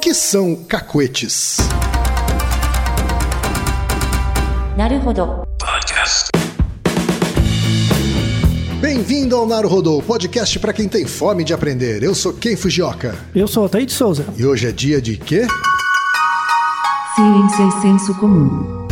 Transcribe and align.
que 0.00 0.14
são 0.14 0.54
cacuetes? 0.54 1.56
Naruhodo. 4.76 5.44
Podcast. 5.58 6.28
Bem-vindo 8.80 9.34
ao 9.36 9.46
Naruhodo, 9.46 10.00
podcast 10.02 10.58
para 10.60 10.72
quem 10.72 10.88
tem 10.88 11.04
fome 11.04 11.42
de 11.42 11.52
aprender. 11.52 12.02
Eu 12.02 12.14
sou 12.14 12.32
Ken 12.32 12.56
Fujioka. 12.56 13.16
Eu 13.34 13.48
sou 13.48 13.64
Otaí 13.64 13.86
de 13.86 13.92
Souza. 13.92 14.24
E 14.36 14.46
hoje 14.46 14.68
é 14.68 14.72
dia 14.72 15.02
de 15.02 15.16
quê? 15.16 15.46
Ciência 17.16 17.62
e 17.62 17.68
é 17.68 17.80
senso 17.80 18.14
comum. 18.14 18.86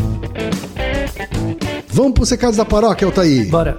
Vamos 1.87 2.13
para 2.13 2.23
os 2.25 2.31
recados 2.31 2.57
da 2.57 2.65
paróquia, 2.65 3.07
Otaí. 3.07 3.45
Bora. 3.47 3.79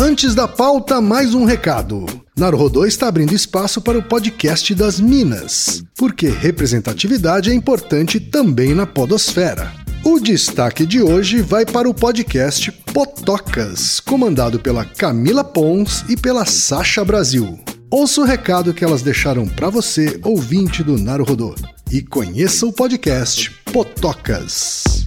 Antes 0.00 0.32
da 0.32 0.46
pauta, 0.46 1.00
mais 1.00 1.34
um 1.34 1.44
recado. 1.44 2.06
Naruhodô 2.38 2.86
está 2.86 3.08
abrindo 3.08 3.34
espaço 3.34 3.80
para 3.80 3.98
o 3.98 4.02
podcast 4.02 4.72
das 4.72 5.00
Minas, 5.00 5.82
porque 5.96 6.28
representatividade 6.28 7.50
é 7.50 7.54
importante 7.54 8.20
também 8.20 8.74
na 8.74 8.86
podosfera. 8.86 9.72
O 10.04 10.20
destaque 10.20 10.86
de 10.86 11.02
hoje 11.02 11.42
vai 11.42 11.66
para 11.66 11.90
o 11.90 11.94
podcast 11.94 12.70
Potocas, 12.70 13.98
comandado 13.98 14.60
pela 14.60 14.84
Camila 14.84 15.42
Pons 15.42 16.04
e 16.08 16.16
pela 16.16 16.46
Sasha 16.46 17.04
Brasil. 17.04 17.58
Ouça 17.90 18.20
o 18.20 18.24
recado 18.24 18.72
que 18.72 18.84
elas 18.84 19.02
deixaram 19.02 19.48
para 19.48 19.68
você, 19.68 20.20
ouvinte 20.22 20.84
do 20.84 20.96
Naruhodô, 20.96 21.56
e 21.90 22.02
conheça 22.02 22.64
o 22.64 22.72
podcast 22.72 23.50
Potocas. 23.72 24.97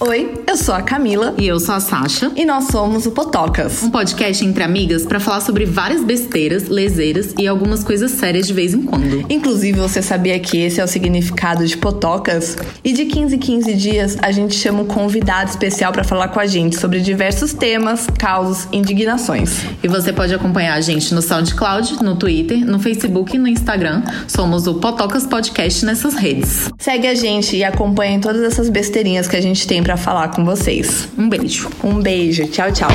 Oi, 0.00 0.42
eu 0.48 0.56
sou 0.56 0.74
a 0.74 0.82
Camila 0.82 1.36
E 1.38 1.46
eu 1.46 1.60
sou 1.60 1.72
a 1.72 1.78
Sasha. 1.78 2.32
e 2.34 2.44
nós 2.44 2.64
somos 2.64 3.06
o 3.06 3.12
Potocas. 3.12 3.80
Um 3.80 3.90
podcast 3.90 4.44
entre 4.44 4.64
amigas 4.64 5.06
pra 5.06 5.20
falar 5.20 5.40
sobre 5.40 5.64
várias 5.64 6.02
besteiras, 6.02 6.68
leseiras 6.68 7.32
e 7.38 7.46
algumas 7.46 7.84
coisas 7.84 8.10
sérias 8.10 8.48
de 8.48 8.52
vez 8.52 8.74
em 8.74 8.82
quando. 8.82 9.24
Inclusive, 9.30 9.78
você 9.78 10.02
sabia 10.02 10.36
que 10.40 10.58
esse 10.58 10.80
é 10.80 10.84
o 10.84 10.88
significado 10.88 11.64
de 11.64 11.76
Potocas? 11.76 12.56
E 12.82 12.92
de 12.92 13.04
15 13.04 13.36
em 13.36 13.38
15 13.38 13.74
dias, 13.74 14.16
a 14.20 14.32
gente 14.32 14.56
chama 14.56 14.82
um 14.82 14.84
convidado 14.84 15.50
especial 15.50 15.92
para 15.92 16.02
falar 16.02 16.26
com 16.26 16.40
a 16.40 16.46
gente 16.46 16.76
sobre 16.76 16.98
diversos 16.98 17.52
temas, 17.54 18.08
causos, 18.18 18.66
indignações. 18.72 19.60
E 19.80 19.86
você 19.86 20.12
pode 20.12 20.34
acompanhar 20.34 20.74
a 20.74 20.80
gente 20.80 21.14
no 21.14 21.22
SoundCloud, 21.22 22.02
no 22.02 22.16
Twitter, 22.16 22.66
no 22.66 22.80
Facebook 22.80 23.36
e 23.36 23.38
no 23.38 23.46
Instagram. 23.46 24.02
Somos 24.26 24.66
o 24.66 24.74
Potocas 24.74 25.24
Podcast 25.24 25.86
nessas 25.86 26.14
redes. 26.14 26.68
Segue 26.80 27.06
a 27.06 27.14
gente 27.14 27.54
e 27.54 27.62
acompanhe 27.62 28.18
todas 28.18 28.42
essas 28.42 28.68
besteirinhas 28.68 29.28
que 29.28 29.36
a 29.36 29.40
gente 29.40 29.64
tem 29.68 29.83
para 29.84 29.96
falar 29.98 30.28
com 30.28 30.44
vocês. 30.44 31.08
Um 31.16 31.28
beijo. 31.28 31.68
Um 31.84 32.00
beijo, 32.00 32.48
tchau, 32.48 32.72
tchau. 32.72 32.88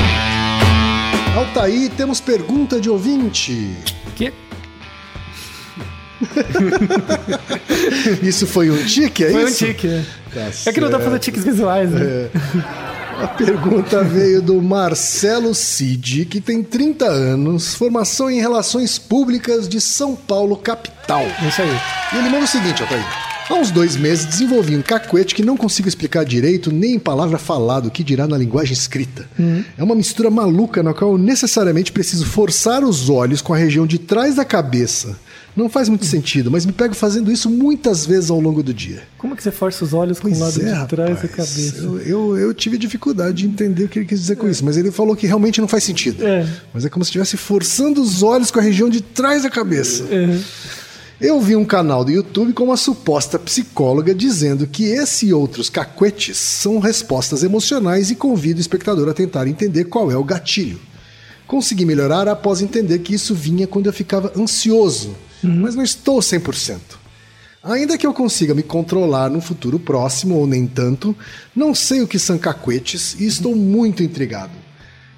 Altaí, 1.36 1.88
temos 1.96 2.20
pergunta 2.20 2.80
de 2.80 2.90
ouvinte. 2.90 3.76
Que? 4.16 4.32
Isso 8.22 8.46
foi 8.46 8.70
um 8.70 8.84
tique, 8.84 9.24
é 9.24 9.30
Foi 9.30 9.44
um 9.44 9.48
isso? 9.48 9.64
tique. 9.64 9.86
né? 9.86 10.04
Tá 10.34 10.50
É 10.66 10.72
que 10.72 10.80
não 10.80 10.90
dá 10.90 10.98
pra 10.98 11.06
fazer 11.06 11.18
tiques 11.20 11.44
visuais, 11.44 11.90
né? 11.90 12.28
A 13.22 13.28
pergunta 13.28 14.02
veio 14.02 14.42
do 14.42 14.60
Marcelo 14.60 15.54
Cid, 15.54 16.24
que 16.24 16.40
tem 16.40 16.62
30 16.62 17.06
anos, 17.06 17.74
formação 17.74 18.30
em 18.30 18.40
Relações 18.40 18.98
Públicas 18.98 19.68
de 19.68 19.80
São 19.80 20.16
Paulo, 20.16 20.56
capital. 20.56 21.22
Isso 21.46 21.62
aí. 21.62 21.80
E 22.14 22.16
ele 22.18 22.30
manda 22.30 22.44
o 22.44 22.48
seguinte, 22.48 22.82
Altair. 22.82 23.29
Há 23.50 23.54
uns 23.54 23.72
dois 23.72 23.96
meses 23.96 24.24
desenvolvi 24.26 24.76
um 24.76 24.82
cacuete 24.82 25.34
que 25.34 25.44
não 25.44 25.56
consigo 25.56 25.88
explicar 25.88 26.24
direito 26.24 26.72
nem 26.72 26.94
em 26.94 26.98
palavra 27.00 27.36
falada, 27.36 27.88
o 27.88 27.90
que 27.90 28.04
dirá 28.04 28.28
na 28.28 28.38
linguagem 28.38 28.72
escrita. 28.72 29.28
É 29.76 29.82
uma 29.82 29.96
mistura 29.96 30.30
maluca 30.30 30.84
na 30.84 30.94
qual 30.94 31.12
eu 31.12 31.18
necessariamente 31.18 31.90
preciso 31.90 32.24
forçar 32.24 32.84
os 32.84 33.10
olhos 33.10 33.42
com 33.42 33.52
a 33.52 33.56
região 33.56 33.88
de 33.88 33.98
trás 33.98 34.36
da 34.36 34.44
cabeça. 34.44 35.18
Não 35.56 35.68
faz 35.68 35.88
muito 35.88 36.06
sentido, 36.06 36.48
mas 36.48 36.64
me 36.64 36.70
pego 36.70 36.94
fazendo 36.94 37.30
isso 37.30 37.50
muitas 37.50 38.06
vezes 38.06 38.30
ao 38.30 38.40
longo 38.40 38.62
do 38.62 38.72
dia. 38.72 39.02
Como 39.18 39.34
que 39.34 39.42
você 39.42 39.50
força 39.50 39.84
os 39.84 39.92
olhos 39.92 40.20
com 40.20 40.28
o 40.28 40.38
lado 40.38 40.62
é, 40.62 40.72
de 40.72 40.86
trás 40.86 41.16
da 41.16 41.22
rapaz. 41.22 41.30
cabeça? 41.30 41.78
Eu, 41.78 41.98
eu, 42.00 42.38
eu 42.38 42.54
tive 42.54 42.78
dificuldade 42.78 43.38
de 43.38 43.46
entender 43.48 43.84
o 43.84 43.88
que 43.88 43.98
ele 43.98 44.06
quis 44.06 44.20
dizer 44.20 44.36
com 44.36 44.48
isso, 44.48 44.64
mas 44.64 44.76
ele 44.76 44.92
falou 44.92 45.16
que 45.16 45.26
realmente 45.26 45.60
não 45.60 45.66
faz 45.66 45.82
sentido. 45.82 46.24
É. 46.24 46.46
Mas 46.72 46.84
é 46.84 46.88
como 46.88 47.04
se 47.04 47.08
estivesse 47.08 47.36
forçando 47.36 48.00
os 48.00 48.22
olhos 48.22 48.52
com 48.52 48.60
a 48.60 48.62
região 48.62 48.88
de 48.88 49.00
trás 49.00 49.42
da 49.42 49.50
cabeça. 49.50 50.04
Uhum. 50.04 50.40
Eu 51.20 51.38
vi 51.38 51.54
um 51.54 51.66
canal 51.66 52.02
do 52.02 52.10
YouTube 52.10 52.54
com 52.54 52.64
uma 52.64 52.78
suposta 52.78 53.38
psicóloga 53.38 54.14
dizendo 54.14 54.66
que 54.66 54.84
esse 54.84 55.26
e 55.26 55.34
outros 55.34 55.68
cacuetes 55.68 56.38
são 56.38 56.78
respostas 56.78 57.42
emocionais 57.42 58.10
e 58.10 58.14
convido 58.14 58.56
o 58.56 58.60
espectador 58.62 59.06
a 59.06 59.12
tentar 59.12 59.46
entender 59.46 59.84
qual 59.84 60.10
é 60.10 60.16
o 60.16 60.24
gatilho. 60.24 60.80
Consegui 61.46 61.84
melhorar 61.84 62.26
após 62.26 62.62
entender 62.62 63.00
que 63.00 63.12
isso 63.12 63.34
vinha 63.34 63.66
quando 63.66 63.86
eu 63.86 63.92
ficava 63.92 64.32
ansioso, 64.34 65.14
mas 65.42 65.74
não 65.74 65.84
estou 65.84 66.20
100%. 66.20 66.78
Ainda 67.62 67.98
que 67.98 68.06
eu 68.06 68.14
consiga 68.14 68.54
me 68.54 68.62
controlar 68.62 69.28
no 69.28 69.42
futuro 69.42 69.78
próximo, 69.78 70.36
ou 70.36 70.46
nem 70.46 70.66
tanto, 70.66 71.14
não 71.54 71.74
sei 71.74 72.00
o 72.00 72.08
que 72.08 72.18
são 72.18 72.38
cacuetes 72.38 73.20
e 73.20 73.26
estou 73.26 73.54
muito 73.54 74.02
intrigado. 74.02 74.52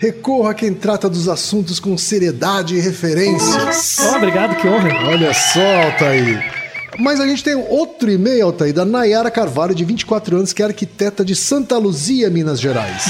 Recorro 0.02 0.48
a 0.48 0.52
quem 0.52 0.74
trata 0.74 1.08
dos 1.08 1.28
assuntos 1.28 1.78
com 1.78 1.96
seriedade 1.96 2.74
e 2.74 2.80
referências. 2.80 3.98
Oh, 4.00 4.16
obrigado, 4.16 4.60
que 4.60 4.66
honra. 4.66 4.90
Olha 5.08 5.32
só, 5.32 5.60
Altair. 5.60 6.42
Mas 6.98 7.20
a 7.20 7.26
gente 7.28 7.44
tem 7.44 7.54
outro 7.54 8.10
e-mail, 8.10 8.46
Altair, 8.46 8.74
da 8.74 8.84
Nayara 8.84 9.30
Carvalho, 9.30 9.76
de 9.76 9.84
24 9.84 10.38
anos, 10.38 10.52
que 10.52 10.60
é 10.60 10.66
arquiteta 10.66 11.24
de 11.24 11.36
Santa 11.36 11.78
Luzia, 11.78 12.28
Minas 12.30 12.60
Gerais. 12.60 13.04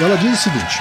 E 0.00 0.02
ela 0.02 0.16
diz 0.16 0.40
o 0.40 0.42
seguinte: 0.42 0.80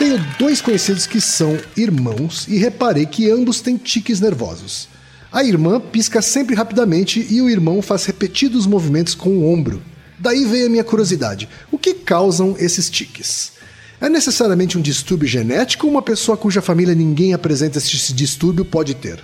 Tenho 0.00 0.18
dois 0.36 0.60
conhecidos 0.60 1.06
que 1.06 1.20
são 1.20 1.56
irmãos 1.76 2.48
e 2.48 2.58
reparei 2.58 3.06
que 3.06 3.30
ambos 3.30 3.60
têm 3.60 3.76
tiques 3.76 4.18
nervosos. 4.18 4.88
A 5.30 5.44
irmã 5.44 5.78
pisca 5.78 6.20
sempre 6.20 6.56
rapidamente 6.56 7.24
e 7.30 7.40
o 7.40 7.48
irmão 7.48 7.80
faz 7.80 8.04
repetidos 8.04 8.66
movimentos 8.66 9.14
com 9.14 9.30
o 9.30 9.48
ombro. 9.48 9.80
Daí 10.18 10.44
veio 10.44 10.66
a 10.66 10.70
minha 10.70 10.82
curiosidade: 10.82 11.48
o 11.70 11.78
que 11.78 11.94
causam 11.94 12.56
esses 12.58 12.90
tiques? 12.90 13.57
É 14.00 14.08
necessariamente 14.08 14.78
um 14.78 14.80
distúrbio 14.80 15.26
genético 15.26 15.86
ou 15.86 15.92
uma 15.92 16.02
pessoa 16.02 16.36
cuja 16.36 16.62
família 16.62 16.94
ninguém 16.94 17.34
apresenta 17.34 17.78
esse 17.78 18.12
distúrbio 18.12 18.64
pode 18.64 18.94
ter? 18.94 19.18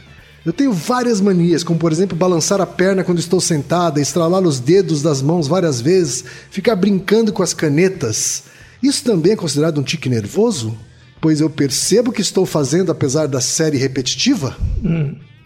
Eu 0.45 0.53
tenho 0.53 0.73
várias 0.73 1.21
manias, 1.21 1.65
como 1.65 1.79
por 1.79 1.91
exemplo 1.91 2.17
balançar 2.17 2.61
a 2.61 2.67
perna 2.67 3.03
quando 3.03 3.19
estou 3.19 3.41
sentada, 3.41 4.01
estralar 4.01 4.43
os 4.43 4.61
dedos 4.61 5.01
das 5.01 5.23
mãos 5.23 5.47
várias 5.49 5.81
vezes, 5.81 6.25
ficar 6.51 6.77
brincando 6.77 7.33
com 7.33 7.43
as 7.43 7.55
canetas. 7.55 8.45
Isso 8.83 9.03
também 9.05 9.33
é 9.33 9.37
considerado 9.37 9.81
um 9.81 9.83
tique 9.83 10.09
nervoso? 10.09 10.77
Pois 11.21 11.41
eu 11.41 11.49
percebo 11.49 12.12
que 12.12 12.21
estou 12.21 12.45
fazendo 12.45 12.93
apesar 12.93 13.27
da 13.27 13.41
série 13.41 13.79
repetitiva? 13.79 14.55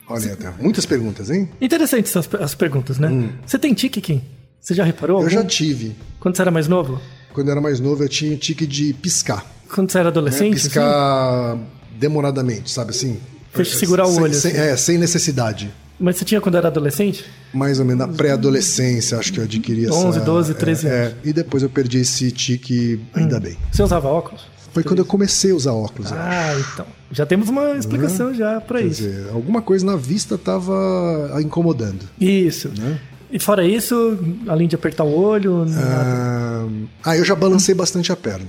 Olha, 0.09 0.35
tem 0.35 0.51
muitas 0.61 0.85
perguntas, 0.87 1.31
hein? 1.31 1.49
Interessantes 1.61 2.17
as, 2.17 2.29
as 2.35 2.55
perguntas, 2.55 2.99
né? 2.99 3.31
Você 3.47 3.59
tem 3.59 3.75
tique, 3.75 4.01
Kim? 4.01 4.23
Você 4.61 4.75
já 4.75 4.83
reparou? 4.83 5.19
Hum. 5.19 5.21
Eu 5.21 5.27
algum? 5.29 5.43
já 5.43 5.45
tive. 5.45 5.95
Quando 6.19 6.35
você 6.35 6.43
era 6.43 6.51
mais 6.51 6.67
novo? 6.67 7.01
Quando 7.39 7.47
eu 7.47 7.53
era 7.53 7.61
mais 7.61 7.79
novo, 7.79 8.03
eu 8.03 8.09
tinha 8.09 8.37
tique 8.37 8.67
de 8.67 8.93
piscar. 8.95 9.47
Quando 9.73 9.93
você 9.93 9.99
era 9.99 10.07
né? 10.07 10.11
adolescente? 10.11 10.55
assim? 10.55 10.63
Piscar 10.65 11.57
demoradamente, 11.97 12.69
sabe 12.69 12.91
assim? 12.91 13.17
Fez 13.53 13.69
segurar 13.77 14.07
o 14.07 14.13
Sem- 14.13 14.23
olho, 14.25 14.35
sem- 14.35 14.51
assim. 14.51 14.61
é, 14.61 14.77
sem 14.77 14.99
necessidade. 14.99 15.73
Mas 16.01 16.17
você 16.17 16.25
tinha 16.25 16.41
quando 16.41 16.57
era 16.57 16.67
adolescente? 16.67 17.25
Mais 17.55 17.79
ou 17.79 17.85
menos 17.85 18.05
na 18.09 18.13
pré-adolescência, 18.13 19.17
acho 19.19 19.33
que 19.33 19.39
eu 19.39 19.45
adquiri 19.45 19.85
essa. 19.85 19.95
11, 19.95 20.19
12, 20.21 20.55
13 20.55 20.87
é, 20.89 20.91
anos. 20.91 21.13
é, 21.13 21.29
e 21.29 21.33
depois 21.33 21.63
eu 21.63 21.71
perdi 21.71 21.99
esse 21.99 22.33
tique, 22.33 23.01
ainda 23.15 23.39
bem. 23.39 23.57
Você 23.71 23.85
usava 23.85 24.09
óculos? 24.09 24.45
Foi 24.73 24.83
quando 24.83 24.99
eu 24.99 25.05
comecei 25.05 25.53
a 25.53 25.55
usar 25.55 25.73
óculos. 25.75 26.11
Ah, 26.13 26.57
então. 26.73 26.87
Já 27.13 27.25
temos 27.25 27.49
uma 27.49 27.77
explicação 27.77 28.35
já 28.35 28.61
pra 28.61 28.81
Quer 28.81 28.87
isso. 28.87 29.03
dizer, 29.03 29.29
alguma 29.33 29.63
coisa 29.63 29.87
na 29.87 29.95
vista 29.97 30.37
tava 30.37 31.37
incomodando. 31.41 32.01
Isso. 32.21 32.69
Né? 32.77 32.99
E 33.31 33.39
fora 33.39 33.65
isso, 33.67 34.19
além 34.47 34.67
de 34.69 34.75
apertar 34.75 35.05
o 35.05 35.15
olho. 35.15 35.67
Ah, 35.77 36.67
ah, 37.05 37.17
eu 37.17 37.25
já 37.25 37.35
balancei 37.35 37.75
bastante 37.75 38.11
a 38.13 38.17
perna. 38.17 38.49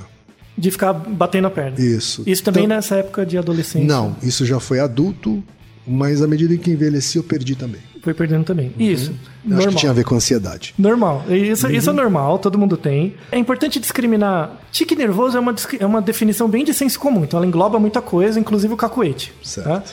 de 0.58 0.72
ficar 0.72 0.92
batendo 0.92 1.48
a 1.48 1.50
perna. 1.50 1.80
Isso. 1.80 2.22
Isso 2.28 2.44
também 2.44 2.66
Então- 2.66 2.76
nessa 2.76 2.96
época 2.96 3.26
de 3.26 3.38
adolescência. 3.38 3.88
Não, 3.88 4.16
isso 4.22 4.46
já 4.46 4.60
foi 4.60 4.82
adulto, 4.82 5.42
mas 5.88 6.22
à 6.22 6.28
medida 6.28 6.54
em 6.54 6.58
que 6.58 6.70
envelheci, 6.70 7.18
eu 7.18 7.24
perdi 7.24 7.56
também. 7.56 7.80
Foi 8.04 8.14
perdendo 8.14 8.44
também. 8.44 8.74
Isso. 8.78 9.12
Eu 9.12 9.16
Acho 9.16 9.48
Normal. 9.56 9.68
que 9.70 9.76
tinha 9.76 9.90
a 9.92 9.94
ver 9.96 10.04
com 10.04 10.16
ansiedade. 10.16 10.74
Normal. 10.78 11.24
Isso, 11.30 11.66
isso 11.72 11.90
é 11.90 11.94
normal, 11.94 12.40
todo 12.40 12.58
mundo 12.58 12.76
tem. 12.76 13.16
É 13.32 13.38
importante 13.38 13.80
discriminar. 13.80 14.52
Tique 14.70 14.96
nervoso 14.98 15.38
é 15.38 15.40
uma, 15.40 15.56
é 15.80 15.86
uma 15.86 16.02
definição 16.02 16.50
bem 16.50 16.66
de 16.66 16.74
senso 16.74 17.00
comum, 17.00 17.24
então 17.24 17.38
ela 17.38 17.48
engloba 17.48 17.80
muita 17.80 18.02
coisa, 18.02 18.38
inclusive 18.38 18.74
o 18.74 18.78
cacuete. 18.78 19.34
Certo. 19.42 19.66
tá? 19.66 19.84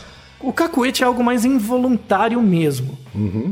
O 0.40 0.52
cacuete 0.52 1.02
é 1.02 1.06
algo 1.06 1.24
mais 1.24 1.44
involuntário 1.44 2.40
mesmo. 2.42 2.98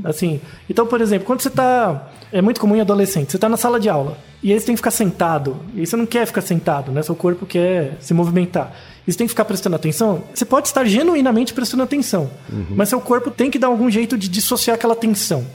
Assim, 0.04 0.40
então, 0.68 0.86
por 0.86 1.00
exemplo, 1.00 1.26
quando 1.26 1.40
você 1.40 1.50
tá. 1.50 2.10
É 2.32 2.42
muito 2.42 2.60
comum 2.60 2.74
em 2.74 2.80
adolescente, 2.80 3.30
você 3.30 3.38
tá 3.38 3.48
na 3.48 3.56
sala 3.56 3.78
de 3.78 3.88
aula 3.88 4.18
e 4.42 4.52
aí 4.52 4.58
você 4.58 4.66
tem 4.66 4.74
que 4.74 4.78
ficar 4.78 4.90
sentado. 4.90 5.56
E 5.74 5.86
você 5.86 5.96
não 5.96 6.04
quer 6.04 6.26
ficar 6.26 6.42
sentado, 6.42 6.90
né? 6.92 7.00
Seu 7.02 7.14
corpo 7.14 7.46
quer 7.46 7.96
se 8.00 8.12
movimentar. 8.12 8.74
E 9.06 9.12
você 9.12 9.16
tem 9.16 9.26
que 9.26 9.30
ficar 9.30 9.44
prestando 9.44 9.76
atenção. 9.76 10.24
Você 10.34 10.44
pode 10.44 10.66
estar 10.66 10.84
genuinamente 10.84 11.54
prestando 11.54 11.82
atenção, 11.82 12.30
mas 12.70 12.88
seu 12.88 13.00
corpo 13.00 13.30
tem 13.30 13.50
que 13.50 13.58
dar 13.58 13.68
algum 13.68 13.90
jeito 13.90 14.18
de 14.18 14.28
dissociar 14.28 14.74
aquela 14.74 14.96
tensão. 14.96 15.46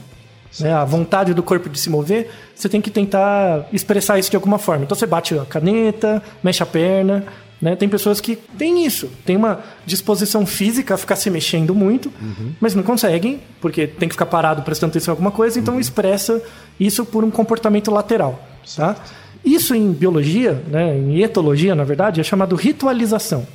Né? 0.58 0.72
A 0.72 0.84
vontade 0.84 1.34
do 1.34 1.42
corpo 1.42 1.68
de 1.68 1.78
se 1.78 1.88
mover, 1.88 2.30
você 2.54 2.68
tem 2.68 2.80
que 2.80 2.90
tentar 2.90 3.68
expressar 3.72 4.18
isso 4.18 4.30
de 4.30 4.36
alguma 4.36 4.58
forma. 4.58 4.84
Então 4.84 4.96
você 4.96 5.06
bate 5.06 5.38
a 5.38 5.44
caneta, 5.44 6.22
mexe 6.42 6.62
a 6.62 6.66
perna. 6.66 7.24
Né? 7.60 7.76
Tem 7.76 7.88
pessoas 7.88 8.20
que 8.20 8.36
têm 8.36 8.86
isso, 8.86 9.10
tem 9.24 9.36
uma 9.36 9.60
disposição 9.84 10.46
física 10.46 10.94
a 10.94 10.96
ficar 10.96 11.16
se 11.16 11.28
mexendo 11.28 11.74
muito, 11.74 12.10
mas 12.58 12.74
não 12.74 12.82
conseguem, 12.82 13.40
porque 13.60 13.86
tem 13.86 14.08
que 14.08 14.14
ficar 14.14 14.26
parado 14.26 14.62
prestando 14.62 14.90
atenção 14.90 15.12
em 15.12 15.14
alguma 15.14 15.30
coisa, 15.30 15.58
então 15.58 15.78
expressa 15.78 16.42
isso 16.78 17.04
por 17.04 17.22
um 17.22 17.30
comportamento 17.30 17.90
lateral. 17.90 18.42
Tá? 18.74 18.96
Isso 19.44 19.74
em 19.74 19.92
biologia, 19.92 20.62
né, 20.68 20.96
em 20.96 21.22
etologia, 21.22 21.74
na 21.74 21.84
verdade, 21.84 22.20
é 22.20 22.24
chamado 22.24 22.56
ritualização. 22.56 23.46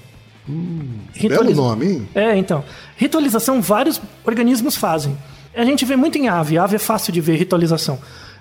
Belo 1.28 1.56
nome, 1.56 1.86
hein? 1.88 2.08
É, 2.14 2.38
então. 2.38 2.64
Ritualização 2.98 3.62
vários 3.62 4.00
organismos 4.24 4.76
fazem. 4.76 5.18
A 5.56 5.66
gente 5.66 5.86
vê 5.86 5.96
muito 5.96 6.18
em 6.18 6.28
ave. 6.28 6.58
Ave 6.58 6.76
é 6.76 6.80
fácil 6.80 7.12
de 7.12 7.22
ver 7.22 7.36
ritualização. 7.38 7.98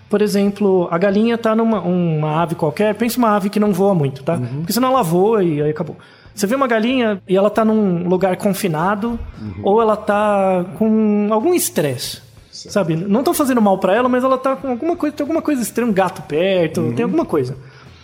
Por 0.09 0.23
exemplo, 0.23 0.87
a 0.91 0.99
galinha 0.99 1.37
tá 1.37 1.55
numa 1.55 1.81
uma 1.81 2.43
ave 2.43 2.55
qualquer, 2.55 2.95
pensa 2.95 3.19
uma 3.19 3.35
ave 3.35 3.51
que 3.51 3.59
não 3.59 3.73
voa 3.73 3.95
muito, 3.95 4.23
tá? 4.23 4.39
Porque 4.59 4.73
senão 4.73 4.91
ela 4.91 5.03
voa 5.03 5.43
e 5.43 5.61
aí 5.62 5.71
acabou. 5.71 5.97
Você 6.35 6.47
vê 6.47 6.55
uma 6.55 6.67
galinha 6.67 7.23
e 7.29 7.37
ela 7.37 7.49
tá 7.49 7.65
num 7.65 8.09
lugar 8.09 8.37
confinado 8.37 9.19
ou 9.62 9.81
ela 9.81 9.97
tá 9.97 10.65
com 10.79 11.29
algum 11.31 11.55
estresse. 11.55 12.23
Sabe? 12.51 12.97
Não 12.97 13.21
estão 13.21 13.35
fazendo 13.35 13.61
mal 13.61 13.79
para 13.79 13.95
ela, 13.95 14.09
mas 14.09 14.23
ela 14.25 14.39
tá 14.39 14.56
com 14.56 14.69
alguma 14.69 14.97
coisa, 14.97 15.17
tem 15.17 15.25
alguma 15.25 15.43
coisa 15.43 15.61
estranha, 15.61 15.91
um 15.91 15.93
gato 15.93 16.23
perto, 16.23 16.93
tem 16.93 17.05
alguma 17.05 17.25
coisa. 17.25 17.56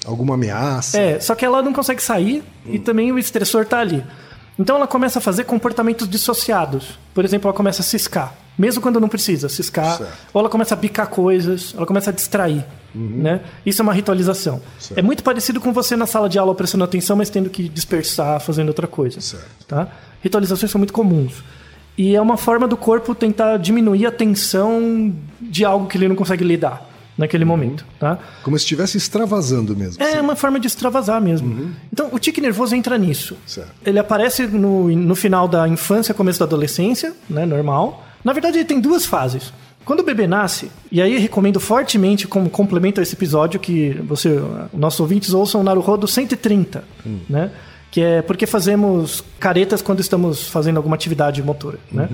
Alguma 0.04 0.34
ameaça. 0.34 0.98
É, 0.98 1.20
só 1.20 1.34
que 1.34 1.44
ela 1.44 1.62
não 1.62 1.72
consegue 1.72 2.02
sair 2.02 2.42
e 2.66 2.78
também 2.78 3.12
o 3.12 3.18
estressor 3.18 3.64
tá 3.64 3.78
ali. 3.78 4.04
Então 4.58 4.76
ela 4.76 4.86
começa 4.86 5.18
a 5.18 5.22
fazer 5.22 5.44
comportamentos 5.44 6.08
dissociados. 6.08 6.98
Por 7.14 7.24
exemplo, 7.24 7.48
ela 7.48 7.56
começa 7.56 7.80
a 7.80 7.84
ciscar, 7.84 8.34
mesmo 8.60 8.82
quando 8.82 9.00
não 9.00 9.08
precisa 9.08 9.48
ciscar. 9.48 9.96
Certo. 9.96 10.12
Ou 10.34 10.40
ela 10.40 10.50
começa 10.50 10.74
a 10.74 10.76
bicar 10.76 11.08
coisas, 11.08 11.72
ela 11.74 11.86
começa 11.86 12.10
a 12.10 12.12
distrair. 12.12 12.62
Né? 12.94 13.40
Isso 13.64 13.80
é 13.80 13.82
uma 13.82 13.94
ritualização. 13.94 14.60
Certo. 14.78 14.98
É 14.98 15.02
muito 15.02 15.24
parecido 15.24 15.60
com 15.60 15.72
você 15.72 15.96
na 15.96 16.06
sala 16.06 16.28
de 16.28 16.38
aula 16.38 16.54
prestando 16.54 16.84
atenção, 16.84 17.16
mas 17.16 17.30
tendo 17.30 17.48
que 17.48 17.70
dispersar, 17.70 18.38
fazendo 18.38 18.68
outra 18.68 18.86
coisa. 18.86 19.18
Certo. 19.18 19.64
Tá? 19.66 19.88
Ritualizações 20.22 20.70
são 20.70 20.78
muito 20.78 20.92
comuns. 20.92 21.42
E 21.96 22.14
é 22.14 22.20
uma 22.20 22.36
forma 22.36 22.68
do 22.68 22.76
corpo 22.76 23.14
tentar 23.14 23.56
diminuir 23.56 24.06
a 24.06 24.12
tensão 24.12 25.14
de 25.40 25.64
algo 25.64 25.86
que 25.86 25.96
ele 25.96 26.08
não 26.08 26.16
consegue 26.16 26.44
lidar 26.44 26.86
naquele 27.16 27.46
momento. 27.46 27.86
Tá? 27.98 28.18
Como 28.42 28.58
se 28.58 28.64
estivesse 28.64 28.98
extravasando 28.98 29.74
mesmo. 29.74 30.02
É 30.02 30.20
uma 30.20 30.36
forma 30.36 30.60
de 30.60 30.66
extravasar 30.66 31.20
mesmo. 31.20 31.74
Então, 31.90 32.10
o 32.12 32.18
tique 32.18 32.40
nervoso 32.42 32.74
entra 32.74 32.98
nisso. 32.98 33.38
Certo. 33.46 33.70
Ele 33.86 33.98
aparece 33.98 34.46
no, 34.46 34.88
no 34.88 35.14
final 35.14 35.48
da 35.48 35.66
infância, 35.66 36.12
começo 36.12 36.38
da 36.38 36.44
adolescência, 36.44 37.14
né, 37.28 37.46
normal. 37.46 38.06
Na 38.24 38.32
verdade, 38.32 38.58
ele 38.58 38.64
tem 38.64 38.80
duas 38.80 39.06
fases. 39.06 39.52
Quando 39.84 40.00
o 40.00 40.02
bebê 40.02 40.26
nasce, 40.26 40.70
e 40.92 41.00
aí 41.00 41.18
recomendo 41.18 41.58
fortemente 41.58 42.28
como 42.28 42.50
complemento 42.50 43.00
a 43.00 43.02
esse 43.02 43.14
episódio 43.14 43.58
que 43.58 43.90
você, 44.06 44.40
nossos 44.72 45.00
ouvintes 45.00 45.32
ouçam 45.32 45.60
o 45.60 45.64
Naruhodo 45.64 46.06
130, 46.06 46.84
né? 47.28 47.50
Que 47.90 48.00
é 48.02 48.22
porque 48.22 48.46
fazemos 48.46 49.24
caretas 49.38 49.82
quando 49.82 50.00
estamos 50.00 50.46
fazendo 50.48 50.76
alguma 50.76 50.94
atividade 50.94 51.42
motora, 51.42 51.78
né? 51.90 52.08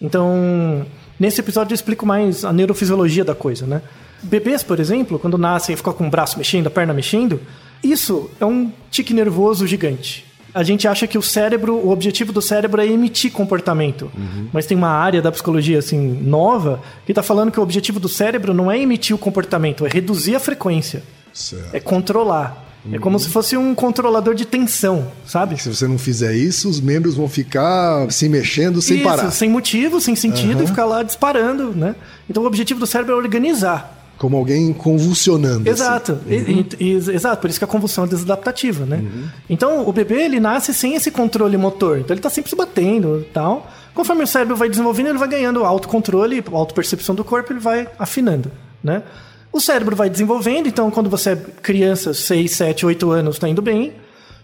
Então, 0.00 0.86
nesse 1.18 1.40
episódio 1.40 1.72
eu 1.72 1.76
explico 1.76 2.06
mais 2.06 2.44
a 2.44 2.52
neurofisiologia 2.52 3.24
da 3.24 3.34
coisa, 3.34 3.66
né? 3.66 3.82
Bebês, 4.22 4.62
por 4.62 4.80
exemplo, 4.80 5.18
quando 5.18 5.38
nascem 5.38 5.74
e 5.74 5.76
ficam 5.76 5.92
com 5.92 6.06
o 6.06 6.10
braço 6.10 6.38
mexendo, 6.38 6.66
a 6.66 6.70
perna 6.70 6.92
mexendo, 6.92 7.40
isso 7.82 8.30
é 8.40 8.46
um 8.46 8.72
tique 8.90 9.14
nervoso 9.14 9.66
gigante. 9.66 10.29
A 10.54 10.62
gente 10.62 10.86
acha 10.88 11.06
que 11.06 11.16
o 11.16 11.22
cérebro, 11.22 11.74
o 11.76 11.90
objetivo 11.90 12.32
do 12.32 12.42
cérebro 12.42 12.80
é 12.80 12.86
emitir 12.86 13.30
comportamento. 13.32 14.10
Mas 14.52 14.66
tem 14.66 14.76
uma 14.76 14.88
área 14.90 15.22
da 15.22 15.30
psicologia 15.30 15.78
assim 15.78 15.98
nova 16.22 16.80
que 17.06 17.12
está 17.12 17.22
falando 17.22 17.50
que 17.52 17.60
o 17.60 17.62
objetivo 17.62 18.00
do 18.00 18.08
cérebro 18.08 18.52
não 18.54 18.70
é 18.70 18.78
emitir 18.80 19.14
o 19.14 19.18
comportamento, 19.18 19.86
é 19.86 19.88
reduzir 19.88 20.34
a 20.34 20.40
frequência, 20.40 21.02
Certo. 21.32 21.74
é 21.74 21.80
controlar. 21.80 22.66
É 22.90 22.98
como 22.98 23.18
se 23.18 23.28
fosse 23.28 23.58
um 23.58 23.74
controlador 23.74 24.34
de 24.34 24.46
tensão, 24.46 25.08
sabe? 25.26 25.60
Se 25.60 25.68
você 25.68 25.86
não 25.86 25.98
fizer 25.98 26.34
isso, 26.34 26.66
os 26.66 26.80
membros 26.80 27.14
vão 27.14 27.28
ficar 27.28 28.10
se 28.10 28.26
mexendo 28.26 28.80
sem 28.80 28.96
Isso, 28.96 29.04
parar. 29.06 29.30
sem 29.30 29.50
motivo, 29.50 30.00
sem 30.00 30.16
sentido, 30.16 30.62
e 30.62 30.66
ficar 30.66 30.86
lá 30.86 31.02
disparando, 31.02 31.74
né? 31.74 31.94
Então 32.28 32.42
o 32.42 32.46
objetivo 32.46 32.80
do 32.80 32.86
cérebro 32.86 33.12
é 33.14 33.16
organizar. 33.18 33.99
Como 34.20 34.36
alguém 34.36 34.70
convulsionando. 34.74 35.60
assim. 35.62 35.70
Exato, 35.70 36.18
E- 36.28 36.34
e- 36.34 36.66
e- 36.78 36.92
exato, 37.10 37.40
por 37.40 37.48
isso 37.48 37.58
que 37.58 37.64
a 37.64 37.66
convulsão 37.66 38.04
é 38.04 38.06
desadaptativa, 38.06 38.84
né? 38.84 39.02
Então 39.48 39.88
o 39.88 39.92
bebê 39.92 40.22
ele 40.26 40.38
nasce 40.38 40.74
sem 40.74 40.94
esse 40.94 41.10
controle 41.10 41.56
motor, 41.56 41.98
então 41.98 42.14
ele 42.14 42.20
tá 42.20 42.28
sempre 42.28 42.50
se 42.50 42.54
batendo 42.54 43.20
e 43.20 43.32
tal. 43.32 43.66
Conforme 43.94 44.22
o 44.22 44.26
cérebro 44.26 44.54
vai 44.56 44.68
desenvolvendo, 44.68 45.06
ele 45.08 45.18
vai 45.18 45.26
ganhando 45.26 45.64
autocontrole, 45.64 46.44
autopercepção 46.52 47.14
do 47.14 47.24
corpo, 47.24 47.50
ele 47.52 47.60
vai 47.60 47.88
afinando, 47.98 48.52
né? 48.84 49.02
O 49.50 49.58
cérebro 49.58 49.96
vai 49.96 50.10
desenvolvendo, 50.10 50.66
então 50.68 50.90
quando 50.90 51.08
você 51.08 51.30
é 51.30 51.36
criança, 51.36 52.12
6, 52.12 52.50
7, 52.52 52.84
8 52.84 53.10
anos, 53.10 53.38
tá 53.38 53.48
indo 53.48 53.62
bem. 53.62 53.94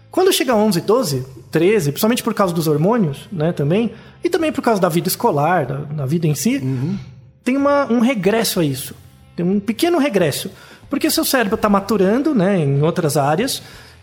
Quando 0.09 0.33
chega 0.33 0.53
a 0.53 0.55
11, 0.55 0.81
12, 0.81 1.23
13, 1.51 1.91
principalmente 1.91 2.23
por 2.23 2.33
causa 2.33 2.51
dos 2.51 2.67
hormônios, 2.67 3.29
né, 3.31 3.51
também, 3.53 3.91
e 4.23 4.29
também 4.29 4.51
por 4.51 4.63
causa 4.63 4.81
da 4.81 4.89
vida 4.89 5.07
escolar, 5.07 5.67
da, 5.67 5.75
da 5.77 6.05
vida 6.07 6.25
em 6.25 6.33
si, 6.33 6.59
tem 7.43 7.55
uma, 7.55 7.85
um 7.91 7.99
regresso 7.99 8.59
a 8.59 8.65
isso. 8.65 8.95
Tem 9.37 9.45
um 9.45 9.59
pequeno 9.59 9.99
regresso. 9.99 10.51
Porque 10.89 11.09
seu 11.11 11.23
cérebro 11.23 11.55
está 11.55 11.69
maturando 11.69 12.33
né, 12.33 12.59
em 12.59 12.81
outras 12.81 13.15
áreas 13.15 13.61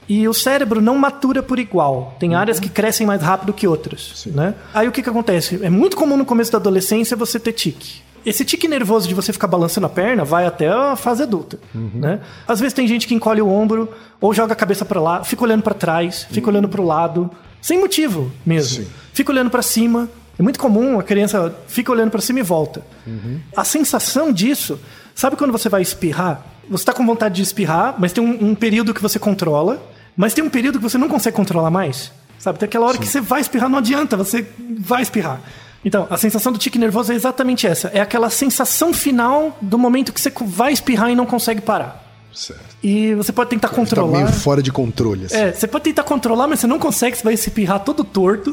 e 0.08 0.28
o 0.28 0.32
cérebro 0.34 0.81
não 0.81 0.96
matura 0.96 1.42
por 1.42 1.58
igual. 1.58 2.16
Tem 2.20 2.34
áreas 2.34 2.60
que 2.60 2.69
crescem 2.69 3.06
mais 3.06 3.20
rápido 3.20 3.52
que 3.52 3.66
outras. 3.66 4.26
Né? 4.26 4.54
Aí 4.72 4.86
o 4.86 4.92
que, 4.92 5.02
que 5.02 5.10
acontece? 5.10 5.58
É 5.62 5.69
muito 5.69 5.96
comum 5.96 6.16
no 6.16 6.25
começo 6.25 6.52
da 6.52 6.58
adolescência 6.58 7.16
você 7.16 7.40
ter 7.40 7.52
tique. 7.52 8.02
Esse 8.25 8.44
tique 8.44 8.69
nervoso 8.69 9.08
de 9.08 9.14
você 9.14 9.32
ficar 9.32 9.46
balançando 9.48 9.86
a 9.86 9.90
perna 9.90 10.25
vai 10.25 10.46
até 10.46 10.69
a 10.69 10.96
fase 10.96 11.22
adulta. 11.22 11.58
Né? 11.75 12.20
Às 12.46 12.60
vezes 12.60 12.72
tem 12.72 12.86
gente 12.86 13.06
que 13.06 13.14
encolhe 13.14 13.42
o 13.42 13.48
ombro 13.48 13.92
ou 14.20 14.32
joga 14.32 14.52
a 14.52 14.56
cabeça 14.56 14.84
para 14.84 15.00
lá, 15.00 15.25
fica 15.25 15.42
olhando 15.42 15.62
para 15.62 15.75
trás, 15.75 16.26
fica 16.31 16.48
olhando 16.48 16.69
para 16.69 16.81
o 16.81 16.84
lado, 16.86 17.31
sem 17.60 17.78
motivo 17.78 18.31
mesmo. 18.46 18.84
Sim. 18.84 18.90
Fica 19.12 19.32
olhando 19.32 19.50
para 19.50 19.62
cima. 19.62 20.08
É 20.38 20.42
muito 20.42 20.58
comum 20.58 20.98
a 20.98 21.02
criança 21.02 21.54
fica 21.66 21.92
olhando 21.92 22.10
para 22.10 22.20
cima 22.20 22.40
e 22.40 22.42
volta. 22.42 22.82
A 23.56 23.64
sensação 23.64 24.32
disso, 24.32 24.81
sabe 25.14 25.37
quando 25.37 25.52
você 25.52 25.69
vai 25.69 25.82
espirrar? 25.82 26.44
Você 26.69 26.82
está 26.82 26.93
com 26.93 27.05
vontade 27.05 27.37
de 27.37 27.43
espirrar, 27.43 27.94
mas 27.99 28.12
tem 28.12 28.25
um, 28.25 28.50
um 28.50 28.55
período 28.55 28.94
que 28.94 29.02
você 29.02 29.19
controla, 29.19 29.82
mas 30.16 30.34
tem 30.34 30.43
um 30.43 30.50
período 30.50 30.78
que 30.78 30.82
você 30.82 30.99
não 30.99 31.08
consegue 31.08 31.37
controlar 31.37 31.70
mais. 31.70 32.12
Sabe? 32.38 32.58
Tem 32.58 32.66
aquela 32.66 32.87
hora 32.87 32.99
que 32.99 33.06
você 33.06 33.20
vai 33.20 33.40
espirrar, 33.40 33.69
não 33.69 33.78
adianta, 33.78 34.16
você 34.16 34.46
vai 34.79 35.03
espirrar. 35.03 35.41
Então, 35.84 36.06
a 36.10 36.17
sensação 36.17 36.53
do 36.53 36.58
tique 36.58 36.79
nervoso 36.79 37.12
é 37.12 37.15
exatamente 37.15 37.67
essa. 37.67 37.89
É 37.89 38.00
aquela 38.00 38.31
sensação 38.31 38.93
final 38.93 39.56
do 39.60 39.79
momento 39.79 40.12
que 40.12 40.20
você 40.20 40.32
vai 40.46 40.72
espirrar 40.72 41.10
e 41.10 41.15
não 41.15 41.27
consegue 41.27 41.60
parar. 41.60 42.04
Certo. 42.34 42.76
E 42.82 43.14
você 43.14 43.32
pode 43.32 43.50
tentar 43.50 43.69
Tá 43.69 43.74
controlar. 43.74 44.19
meio 44.19 44.32
fora 44.32 44.60
de 44.60 44.72
controle. 44.72 45.26
Assim. 45.26 45.36
É, 45.36 45.53
você 45.53 45.67
pode 45.69 45.84
tentar 45.84 46.03
controlar, 46.03 46.48
mas 46.48 46.60
você 46.60 46.67
não 46.67 46.79
consegue, 46.79 47.17
você 47.17 47.22
vai 47.22 47.34
espirrar 47.34 47.81
todo 47.81 48.03
torto. 48.03 48.53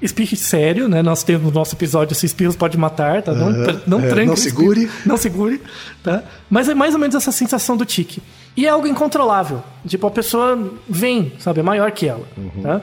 Espirre 0.00 0.36
sério, 0.36 0.88
né? 0.88 1.02
Nós 1.02 1.22
temos 1.22 1.44
no 1.44 1.50
nosso 1.52 1.74
episódio 1.74 2.14
Se 2.16 2.26
Espirros 2.26 2.56
Pode 2.56 2.76
Matar, 2.78 3.22
tá? 3.22 3.32
Não, 3.32 3.48
Aham. 3.48 3.82
não 3.86 4.00
É, 4.00 4.08
tranque 4.08 4.26
não 4.26 4.36
segure. 4.36 4.90
Não 5.06 5.16
segure, 5.16 5.60
tá? 6.02 6.22
Mas 6.50 6.68
é 6.68 6.74
mais 6.74 6.94
ou 6.94 7.00
menos 7.00 7.14
essa 7.14 7.30
sensação 7.30 7.76
do 7.76 7.84
tique. 7.84 8.22
E 8.56 8.66
é 8.66 8.68
algo 8.70 8.86
incontrolável. 8.86 9.62
Tipo, 9.86 10.06
a 10.06 10.10
pessoa 10.10 10.72
vem, 10.88 11.32
sabe? 11.38 11.60
É 11.60 11.62
maior 11.62 11.90
que 11.92 12.08
ela, 12.08 12.26
tá? 12.62 12.80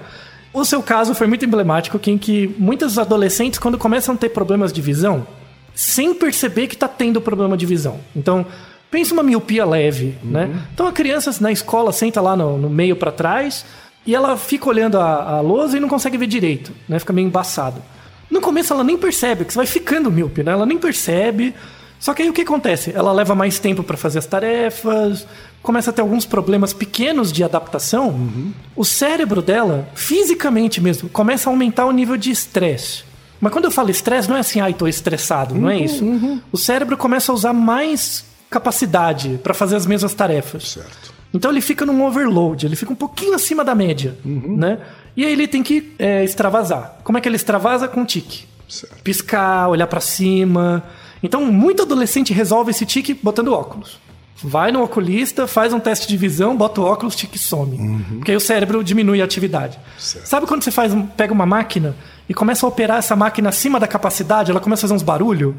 O 0.53 0.63
seu 0.65 0.81
caso 0.81 1.13
foi 1.13 1.27
muito 1.27 1.45
emblemático, 1.45 1.99
que 1.99 2.09
em 2.11 2.17
que 2.17 2.55
muitos 2.57 2.97
adolescentes, 2.97 3.59
quando 3.59 3.77
começam 3.77 4.15
a 4.15 4.17
ter 4.17 4.29
problemas 4.29 4.71
de 4.73 4.81
visão, 4.81 5.27
sem 5.75 6.13
perceber 6.13 6.67
que 6.67 6.73
está 6.75 6.87
tendo 6.87 7.21
problema 7.21 7.55
de 7.55 7.65
visão. 7.65 7.99
Então, 8.15 8.45
pensa 8.91 9.13
uma 9.13 9.23
miopia 9.23 9.65
leve, 9.65 10.15
né? 10.23 10.49
Então 10.73 10.87
a 10.87 10.91
criança 10.91 11.35
na 11.41 11.51
escola 11.51 11.91
senta 11.91 12.21
lá 12.21 12.35
no, 12.35 12.57
no 12.57 12.69
meio 12.69 12.95
para 12.95 13.11
trás 13.11 13.65
e 14.05 14.15
ela 14.15 14.35
fica 14.37 14.67
olhando 14.67 14.97
a, 14.99 15.37
a 15.37 15.41
lousa 15.41 15.77
e 15.77 15.79
não 15.79 15.89
consegue 15.89 16.17
ver 16.17 16.27
direito, 16.27 16.71
né? 16.87 16.97
Fica 16.99 17.13
meio 17.13 17.27
embaçado. 17.27 17.81
No 18.29 18.41
começo 18.41 18.73
ela 18.73 18.83
nem 18.83 18.97
percebe, 18.97 19.45
que 19.45 19.53
você 19.53 19.57
vai 19.57 19.65
ficando 19.65 20.11
míope, 20.11 20.43
né? 20.43 20.51
Ela 20.51 20.65
nem 20.65 20.77
percebe. 20.77 21.53
Só 21.99 22.13
que 22.13 22.21
aí 22.21 22.29
o 22.29 22.33
que 22.33 22.41
acontece? 22.41 22.93
Ela 22.95 23.11
leva 23.11 23.35
mais 23.35 23.59
tempo 23.59 23.83
para 23.83 23.97
fazer 23.97 24.19
as 24.19 24.25
tarefas, 24.25 25.27
começa 25.61 25.89
a 25.89 25.93
ter 25.93 26.01
alguns 26.01 26.25
problemas 26.25 26.71
pequenos 26.71 27.31
de 27.31 27.43
adaptação. 27.43 28.29
O 28.75 28.85
cérebro 28.85 29.41
dela, 29.41 29.89
fisicamente 29.95 30.79
mesmo, 30.79 31.09
começa 31.09 31.49
a 31.49 31.51
aumentar 31.51 31.85
o 31.85 31.91
nível 31.91 32.15
de 32.15 32.31
estresse. 32.31 33.03
Mas 33.41 33.51
quando 33.51 33.65
eu 33.65 33.71
falo 33.71 33.89
estresse, 33.89 34.29
não 34.29 34.37
é 34.37 34.39
assim, 34.39 34.61
ai, 34.61 34.73
tô 34.73 34.87
estressado, 34.87 35.55
não 35.55 35.69
é 35.69 35.77
isso. 35.77 36.05
O 36.51 36.57
cérebro 36.57 36.95
começa 36.95 37.31
a 37.31 37.35
usar 37.35 37.53
mais 37.53 38.25
capacidade 38.49 39.39
para 39.43 39.53
fazer 39.53 39.75
as 39.75 39.85
mesmas 39.85 40.13
tarefas. 40.13 40.69
Certo. 40.71 41.13
Então 41.33 41.51
ele 41.51 41.61
fica 41.61 41.85
num 41.85 42.03
overload, 42.03 42.65
ele 42.65 42.75
fica 42.75 42.91
um 42.91 42.95
pouquinho 42.95 43.35
acima 43.35 43.63
da 43.63 43.75
média, 43.75 44.17
né? 44.25 44.79
E 45.15 45.23
aí 45.23 45.31
ele 45.31 45.47
tem 45.47 45.61
que 45.61 45.93
é, 45.99 46.23
extravasar. 46.23 46.99
Como 47.03 47.17
é 47.17 47.21
que 47.21 47.29
ele 47.29 47.35
extravasa? 47.35 47.87
Com 47.87 48.03
tique. 48.03 48.47
Certo. 48.67 49.01
Piscar, 49.03 49.69
olhar 49.69 49.87
pra 49.87 49.99
cima. 49.99 50.83
Então, 51.21 51.45
muito 51.45 51.83
adolescente 51.83 52.33
resolve 52.33 52.71
esse 52.71 52.85
tique 52.85 53.13
botando 53.13 53.53
óculos. 53.53 53.99
Vai 54.43 54.71
no 54.71 54.81
oculista, 54.83 55.47
faz 55.47 55.73
um 55.73 55.79
teste 55.79 56.07
de 56.07 56.15
visão, 56.15 56.55
bota 56.55 56.79
o 56.79 56.83
óculos, 56.85 57.15
tique 57.15 57.37
some. 57.37 57.77
Porque 58.15 58.31
aí 58.31 58.37
o 58.37 58.39
cérebro 58.39 58.83
diminui 58.83 59.21
a 59.21 59.25
atividade. 59.25 59.77
Certo. 59.97 60.25
Sabe 60.25 60.45
quando 60.47 60.63
você 60.63 60.71
faz 60.71 60.93
pega 61.17 61.33
uma 61.33 61.45
máquina 61.45 61.93
e 62.27 62.33
começa 62.33 62.65
a 62.65 62.69
operar 62.69 62.99
essa 62.99 63.15
máquina 63.15 63.49
acima 63.49 63.79
da 63.79 63.87
capacidade, 63.87 64.51
ela 64.51 64.59
começa 64.59 64.81
a 64.81 64.83
fazer 64.83 64.93
uns 64.93 65.01
barulhos? 65.03 65.53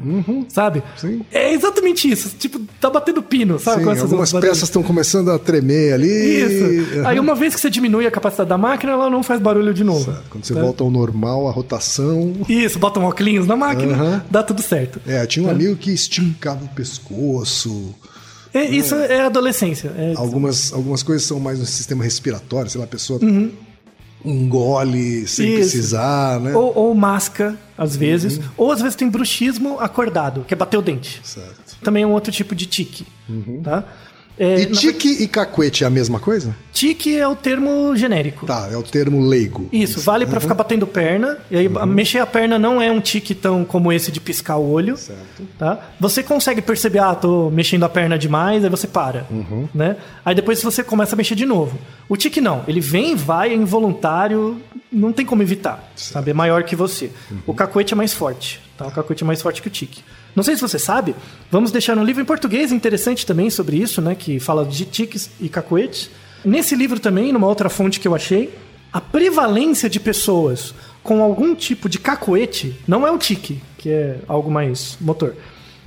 Sabe? 0.47 0.81
Sim. 0.97 1.21
É 1.31 1.53
exatamente 1.53 2.09
isso. 2.09 2.31
Tipo, 2.39 2.59
tá 2.79 2.89
batendo 2.89 3.21
pino, 3.21 3.59
sabe? 3.59 3.83
Sim, 3.83 3.99
algumas 4.01 4.31
peças 4.33 4.63
estão 4.63 4.81
começando 4.81 5.29
a 5.31 5.37
tremer 5.37 5.93
ali. 5.93 6.07
Isso. 6.09 7.05
Aí 7.05 7.19
uma 7.19 7.35
vez 7.35 7.53
que 7.53 7.61
você 7.61 7.69
diminui 7.69 8.07
a 8.07 8.11
capacidade 8.11 8.49
da 8.49 8.57
máquina, 8.57 8.93
ela 8.93 9.09
não 9.09 9.21
faz 9.21 9.39
barulho 9.39 9.73
de 9.73 9.83
novo. 9.83 10.05
Certo. 10.05 10.23
Quando 10.29 10.45
você 10.45 10.53
Né? 10.55 10.61
volta 10.61 10.83
ao 10.83 10.89
normal, 10.89 11.47
a 11.47 11.51
rotação. 11.51 12.33
Isso, 12.49 12.79
bota 12.79 12.99
um 12.99 13.03
óculos 13.03 13.45
na 13.45 13.55
máquina, 13.55 13.93
Aham. 13.93 14.23
dá 14.31 14.41
tudo 14.41 14.61
certo. 14.61 14.99
É, 15.05 15.25
tinha 15.27 15.45
um 15.45 15.51
amigo 15.51 15.75
que 15.75 15.91
esticava 15.91 16.63
o 16.65 16.69
pescoço. 16.69 17.93
É, 18.53 18.63
isso 18.65 18.95
é 18.95 19.21
adolescência. 19.21 19.91
É, 19.97 20.13
Algumas, 20.15 20.73
algumas 20.73 21.01
coisas 21.03 21.25
são 21.25 21.39
mais 21.39 21.59
no 21.59 21.65
sistema 21.65 22.03
respiratório, 22.03 22.69
sei 22.69 22.79
lá, 22.79 22.85
a 22.85 22.87
pessoa 22.87 23.19
engole 24.23 25.27
sem 25.27 25.45
Uhum. 25.47 25.51
Isso. 25.59 25.71
precisar, 25.71 26.39
né? 26.39 26.53
ou, 26.55 26.71
ou 26.75 26.95
masca, 26.95 27.57
às 27.77 27.95
vezes. 27.95 28.37
Uhum. 28.37 28.43
Ou 28.57 28.71
às 28.71 28.81
vezes 28.81 28.95
tem 28.95 29.09
bruxismo 29.09 29.79
acordado, 29.79 30.43
que 30.47 30.53
é 30.53 30.57
bater 30.57 30.77
o 30.77 30.81
dente. 30.81 31.21
Certo. 31.23 31.77
Também 31.81 32.03
é 32.03 32.07
um 32.07 32.11
outro 32.11 32.31
tipo 32.31 32.53
de 32.53 32.65
tique. 32.65 33.05
Tá? 33.63 33.83
É, 34.43 34.55
Uhum. 34.55 34.59
E 34.61 34.65
na- 34.69 34.79
tique 34.79 35.07
e 35.23 35.27
cacuete 35.27 35.83
é 35.83 35.87
a 35.87 35.89
mesma 35.91 36.19
coisa? 36.19 36.55
tique 36.73 37.15
é 37.15 37.27
o 37.27 37.35
termo 37.35 37.95
genérico. 37.95 38.47
Tá, 38.47 38.67
é 38.71 38.75
o 38.75 38.81
termo 38.81 39.21
leigo. 39.21 39.69
Isso, 39.71 39.99
vale 40.01 40.25
pra 40.25 40.39
ficar 40.39 40.55
batendo 40.55 40.87
perna. 40.87 41.37
E 41.51 41.57
aí, 41.57 41.67
Uhum. 41.67 41.85
mexer 41.85 42.17
a 42.17 42.25
perna 42.25 42.57
não 42.57 42.81
é 42.81 42.91
um 42.91 42.99
tique 42.99 43.35
tão 43.35 43.63
como 43.63 43.93
esse 43.93 44.11
de 44.11 44.19
piscar 44.19 44.57
o 44.57 44.67
olho. 44.67 44.97
Certo. 44.97 45.43
Tá? 45.59 45.79
Você 45.99 46.23
consegue 46.23 46.59
perceber, 46.59 46.97
ah, 46.99 47.13
tô 47.13 47.51
mexendo 47.51 47.83
a 47.83 47.89
perna 47.89 48.17
demais, 48.17 48.63
aí 48.63 48.69
você 48.71 48.87
para. 48.87 49.27
Uhum. 49.29 49.69
Né? 49.75 49.95
Aí 50.25 50.33
depois 50.33 50.59
você 50.63 50.83
começa 50.83 51.13
a 51.13 51.17
mexer 51.17 51.35
de 51.35 51.45
novo. 51.45 51.77
O 52.09 52.17
tique 52.17 52.41
não, 52.41 52.63
ele 52.67 52.79
vem 52.79 53.11
e 53.11 53.15
vai, 53.15 53.51
é 53.51 53.53
involuntário, 53.55 54.59
não 54.91 55.13
tem 55.13 55.23
como 55.25 55.43
evitar. 55.43 55.91
Sabe? 55.95 56.31
É 56.31 56.33
maior 56.33 56.63
que 56.63 56.75
você. 56.75 57.11
Uhum. 57.29 57.37
O 57.45 57.53
cacoete 57.53 57.93
é 57.93 57.95
mais 57.95 58.11
forte. 58.11 58.59
Tá? 58.75 58.87
O 58.87 58.91
cacoete 58.91 59.23
é 59.23 59.27
mais 59.27 59.39
forte 59.39 59.61
que 59.61 59.67
o 59.67 59.71
tique. 59.71 60.01
Não 60.35 60.43
sei 60.43 60.55
se 60.55 60.61
você 60.61 60.79
sabe, 60.79 61.15
vamos 61.49 61.71
deixar 61.71 61.97
um 61.97 62.03
livro 62.03 62.21
em 62.21 62.25
português 62.25 62.71
interessante 62.71 63.25
também 63.25 63.49
sobre 63.49 63.77
isso, 63.77 64.01
né? 64.01 64.15
Que 64.15 64.39
fala 64.39 64.65
de 64.65 64.85
tiques 64.85 65.29
e 65.39 65.49
cacoetes. 65.49 66.09
Nesse 66.43 66.75
livro 66.75 66.99
também, 66.99 67.31
numa 67.31 67.47
outra 67.47 67.69
fonte 67.69 67.99
que 67.99 68.07
eu 68.07 68.15
achei, 68.15 68.53
a 68.91 68.99
prevalência 68.99 69.89
de 69.89 69.99
pessoas 69.99 70.73
com 71.03 71.21
algum 71.21 71.55
tipo 71.55 71.89
de 71.89 71.99
cacoete 71.99 72.79
não 72.87 73.05
é 73.05 73.11
o 73.11 73.17
tique, 73.17 73.61
que 73.77 73.89
é 73.89 74.19
algo 74.27 74.49
mais 74.51 74.97
motor. 75.01 75.35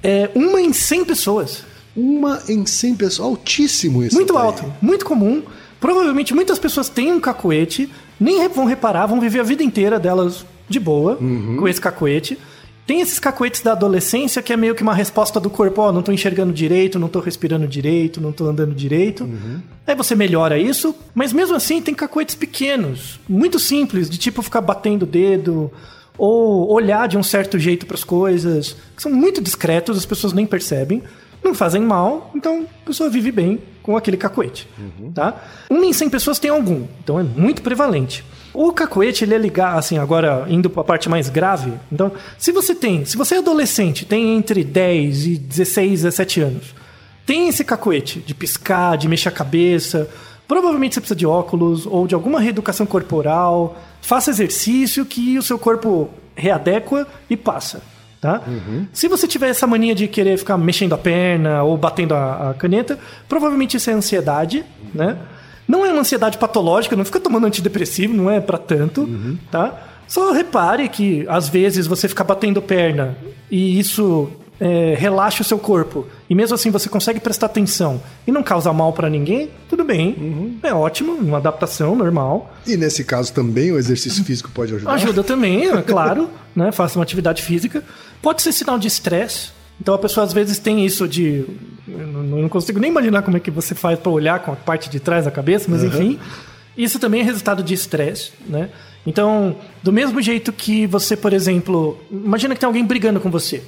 É 0.02 0.30
uma 0.34 0.60
em 0.60 0.72
100 0.72 1.04
pessoas. 1.04 1.64
Uma 1.96 2.42
em 2.48 2.66
100 2.66 2.94
pessoas. 2.96 3.28
Altíssimo 3.28 4.04
isso. 4.04 4.14
Muito 4.14 4.36
alto, 4.36 4.72
muito 4.82 5.04
comum. 5.04 5.42
Provavelmente 5.80 6.34
muitas 6.34 6.58
pessoas 6.58 6.88
têm 6.88 7.12
um 7.12 7.20
cacoete, 7.20 7.90
nem 8.18 8.46
vão 8.48 8.64
reparar, 8.64 9.06
vão 9.06 9.20
viver 9.20 9.40
a 9.40 9.44
vida 9.44 9.62
inteira 9.62 9.98
delas 9.98 10.44
de 10.68 10.80
boa 10.80 11.16
com 11.16 11.68
esse 11.68 11.80
cacoete. 11.80 12.38
Tem 12.86 13.00
esses 13.00 13.18
cacoetes 13.18 13.62
da 13.62 13.72
adolescência 13.72 14.42
que 14.42 14.52
é 14.52 14.56
meio 14.56 14.74
que 14.74 14.82
uma 14.82 14.94
resposta 14.94 15.40
do 15.40 15.48
corpo, 15.48 15.80
ó, 15.80 15.92
não 15.92 16.02
tô 16.02 16.12
enxergando 16.12 16.52
direito, 16.52 16.98
não 16.98 17.08
tô 17.08 17.20
respirando 17.20 17.66
direito, 17.66 18.20
não 18.20 18.30
tô 18.30 18.46
andando 18.46 18.74
direito. 18.74 19.24
Aí 19.86 19.94
você 19.94 20.14
melhora 20.14 20.58
isso, 20.58 20.94
mas 21.14 21.32
mesmo 21.32 21.56
assim 21.56 21.80
tem 21.80 21.94
cacoetes 21.94 22.34
pequenos, 22.34 23.18
muito 23.28 23.58
simples, 23.58 24.10
de 24.10 24.18
tipo 24.18 24.42
ficar 24.42 24.60
batendo 24.60 25.04
o 25.04 25.06
dedo 25.06 25.72
ou 26.18 26.70
olhar 26.70 27.08
de 27.08 27.16
um 27.16 27.22
certo 27.22 27.58
jeito 27.58 27.86
para 27.86 27.96
as 27.96 28.04
coisas, 28.04 28.76
que 28.94 29.02
são 29.02 29.10
muito 29.10 29.40
discretos, 29.40 29.96
as 29.96 30.06
pessoas 30.06 30.32
nem 30.32 30.46
percebem 30.46 31.02
não 31.44 31.54
fazem 31.54 31.82
mal, 31.82 32.30
então 32.34 32.66
a 32.82 32.86
pessoa 32.86 33.10
vive 33.10 33.30
bem 33.30 33.60
com 33.82 33.96
aquele 33.96 34.16
cacoete. 34.16 34.66
Tá? 35.12 35.44
Uma 35.68 35.84
em 35.84 35.92
100 35.92 36.08
pessoas 36.08 36.38
tem 36.38 36.50
algum, 36.50 36.86
então 37.02 37.20
é 37.20 37.22
muito 37.22 37.60
prevalente. 37.60 38.24
O 38.54 38.73
cacoete, 38.73 39.25
ele 39.25 39.34
é 39.34 39.38
ligado, 39.38 39.78
assim, 39.78 39.99
agora 39.99 40.46
indo 40.49 40.70
para 40.70 40.82
a 40.82 40.84
parte 40.84 41.08
mais 41.08 41.28
grave. 41.28 41.73
Então, 41.90 42.12
se 42.38 42.52
você 42.52 42.73
tem, 42.73 43.04
se 43.04 43.16
você 43.16 43.34
é 43.34 43.38
adolescente, 43.38 44.06
tem 44.06 44.37
entre 44.37 44.62
10 44.62 45.26
e 45.26 45.37
16, 45.37 46.02
17 46.02 46.40
anos, 46.40 46.75
tem 47.26 47.49
esse 47.49 47.64
cacoete 47.64 48.20
de 48.20 48.32
piscar, 48.32 48.96
de 48.96 49.08
mexer 49.08 49.28
a 49.28 49.32
cabeça, 49.32 50.08
provavelmente 50.46 50.94
você 50.94 51.00
precisa 51.00 51.16
de 51.16 51.26
óculos 51.26 51.84
ou 51.84 52.06
de 52.06 52.14
alguma 52.14 52.40
reeducação 52.40 52.87
corporal, 52.87 53.76
faça 54.00 54.30
exercício 54.30 55.04
que 55.04 55.37
o 55.37 55.42
seu 55.42 55.58
corpo 55.58 56.08
readequa 56.37 57.08
e 57.28 57.37
passa. 57.37 57.82
Tá? 58.20 58.40
Se 58.92 59.06
você 59.06 59.26
tiver 59.26 59.49
essa 59.49 59.66
mania 59.66 59.94
de 59.94 60.08
querer 60.08 60.38
ficar 60.38 60.56
mexendo 60.56 60.94
a 60.94 60.99
perna 60.99 61.62
ou 61.62 61.76
batendo 61.76 62.14
a, 62.14 62.50
a 62.50 62.54
caneta, 62.54 62.99
provavelmente 63.28 63.76
isso 63.76 63.90
é 63.90 63.92
ansiedade, 63.92 64.64
né? 64.94 65.18
Não 65.66 65.85
é 65.85 65.90
uma 65.92 66.00
ansiedade 66.00 66.38
patológica, 66.38 66.94
não 66.97 67.04
fica 67.04 67.21
tomando 67.21 67.47
antidepressivo, 67.47 68.14
não 68.14 68.30
é 68.30 68.40
pra 68.40 68.59
tanto, 68.59 69.09
tá? 69.50 69.83
Só 70.06 70.33
repare 70.33 70.88
que 70.88 71.25
às 71.28 71.49
vezes 71.49 71.87
você 71.87 72.06
fica 72.09 72.23
batendo 72.23 72.61
perna 72.61 73.16
e 73.50 73.78
isso 73.78 74.28
é, 74.61 74.94
relaxa 74.97 75.42
o 75.42 75.44
seu 75.44 75.59
corpo 75.59 76.06
e 76.28 76.35
mesmo 76.35 76.54
assim 76.54 76.71
você 76.71 76.88
consegue 76.88 77.18
prestar 77.18 77.47
atenção 77.47 78.00
e 78.26 78.30
não 78.30 78.42
causa 78.42 78.73
mal 78.73 78.92
pra 78.92 79.09
ninguém, 79.11 79.50
tudo 79.68 79.83
bem, 79.83 80.59
é 80.62 80.73
ótimo, 80.73 81.12
uma 81.14 81.38
adaptação 81.38 81.97
normal. 81.97 82.54
E 82.66 82.76
nesse 82.76 83.02
caso 83.02 83.33
também 83.33 83.73
o 83.73 83.78
exercício 83.78 84.23
físico 84.25 84.50
pode 84.52 84.75
ajudar. 84.75 84.92
Ajuda 84.92 85.25
também, 85.25 85.66
é 85.68 85.83
claro, 85.83 86.30
né? 86.54 86.71
Faça 86.71 86.99
uma 86.99 87.02
atividade 87.02 87.42
física. 87.42 87.83
Pode 88.23 88.42
ser 88.42 88.52
sinal 88.52 88.78
de 88.78 88.88
estresse. 88.88 89.50
Então 89.80 89.94
a 89.94 89.98
pessoa 89.98 90.24
às 90.24 90.32
vezes 90.32 90.58
tem 90.58 90.84
isso 90.84 91.06
de. 91.08 91.44
Eu 91.86 92.06
não 92.06 92.22
não 92.42 92.48
consigo 92.48 92.78
nem 92.80 92.90
imaginar 92.90 93.22
como 93.22 93.36
é 93.36 93.40
que 93.40 93.50
você 93.50 93.74
faz 93.74 93.98
para 93.98 94.10
olhar 94.10 94.38
com 94.40 94.52
a 94.52 94.56
parte 94.56 94.88
de 94.88 94.98
trás 95.00 95.24
da 95.24 95.30
cabeça, 95.30 95.66
mas 95.70 95.82
enfim. 95.84 96.18
Isso 96.76 96.98
também 96.98 97.20
é 97.20 97.24
resultado 97.24 97.62
de 97.62 97.72
estresse, 97.74 98.32
né? 98.46 98.70
Então, 99.06 99.56
do 99.82 99.92
mesmo 99.92 100.20
jeito 100.22 100.52
que 100.52 100.86
você, 100.86 101.16
por 101.16 101.32
exemplo, 101.32 101.98
imagina 102.10 102.54
que 102.54 102.60
tem 102.60 102.66
alguém 102.66 102.84
brigando 102.84 103.20
com 103.20 103.30
você, 103.30 103.62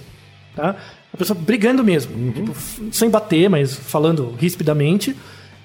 tá? 0.57 0.75
A 1.13 1.17
pessoa 1.17 1.39
brigando 1.39 1.85
mesmo, 1.85 2.33
tipo, 2.33 2.53
f- 2.53 2.83
sem 2.91 3.09
bater, 3.11 3.49
mas 3.51 3.75
falando 3.75 4.35
rispidamente. 4.39 5.15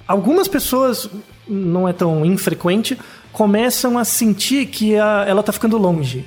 Algumas 0.07 0.47
pessoas, 0.47 1.09
não 1.47 1.87
é 1.87 1.93
tão 1.93 2.25
infrequente, 2.25 2.97
começam 3.31 3.97
a 3.97 4.03
sentir 4.03 4.65
que 4.67 4.95
a- 4.97 5.23
ela 5.27 5.41
tá 5.41 5.51
ficando 5.53 5.77
longe. 5.77 6.25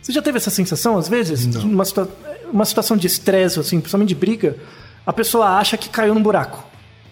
Você 0.00 0.12
já 0.12 0.22
teve 0.22 0.36
essa 0.38 0.50
sensação, 0.50 0.96
às 0.96 1.08
vezes? 1.08 1.44
De 1.46 1.58
Uma, 1.58 1.84
situa- 1.84 2.08
uma 2.52 2.64
situação 2.64 2.96
de 2.96 3.06
estresse, 3.06 3.58
assim, 3.58 3.80
principalmente 3.80 4.08
de 4.08 4.14
briga, 4.14 4.56
a 5.04 5.12
pessoa 5.12 5.58
acha 5.58 5.76
que 5.76 5.88
caiu 5.88 6.14
num 6.14 6.22
buraco. 6.22 6.64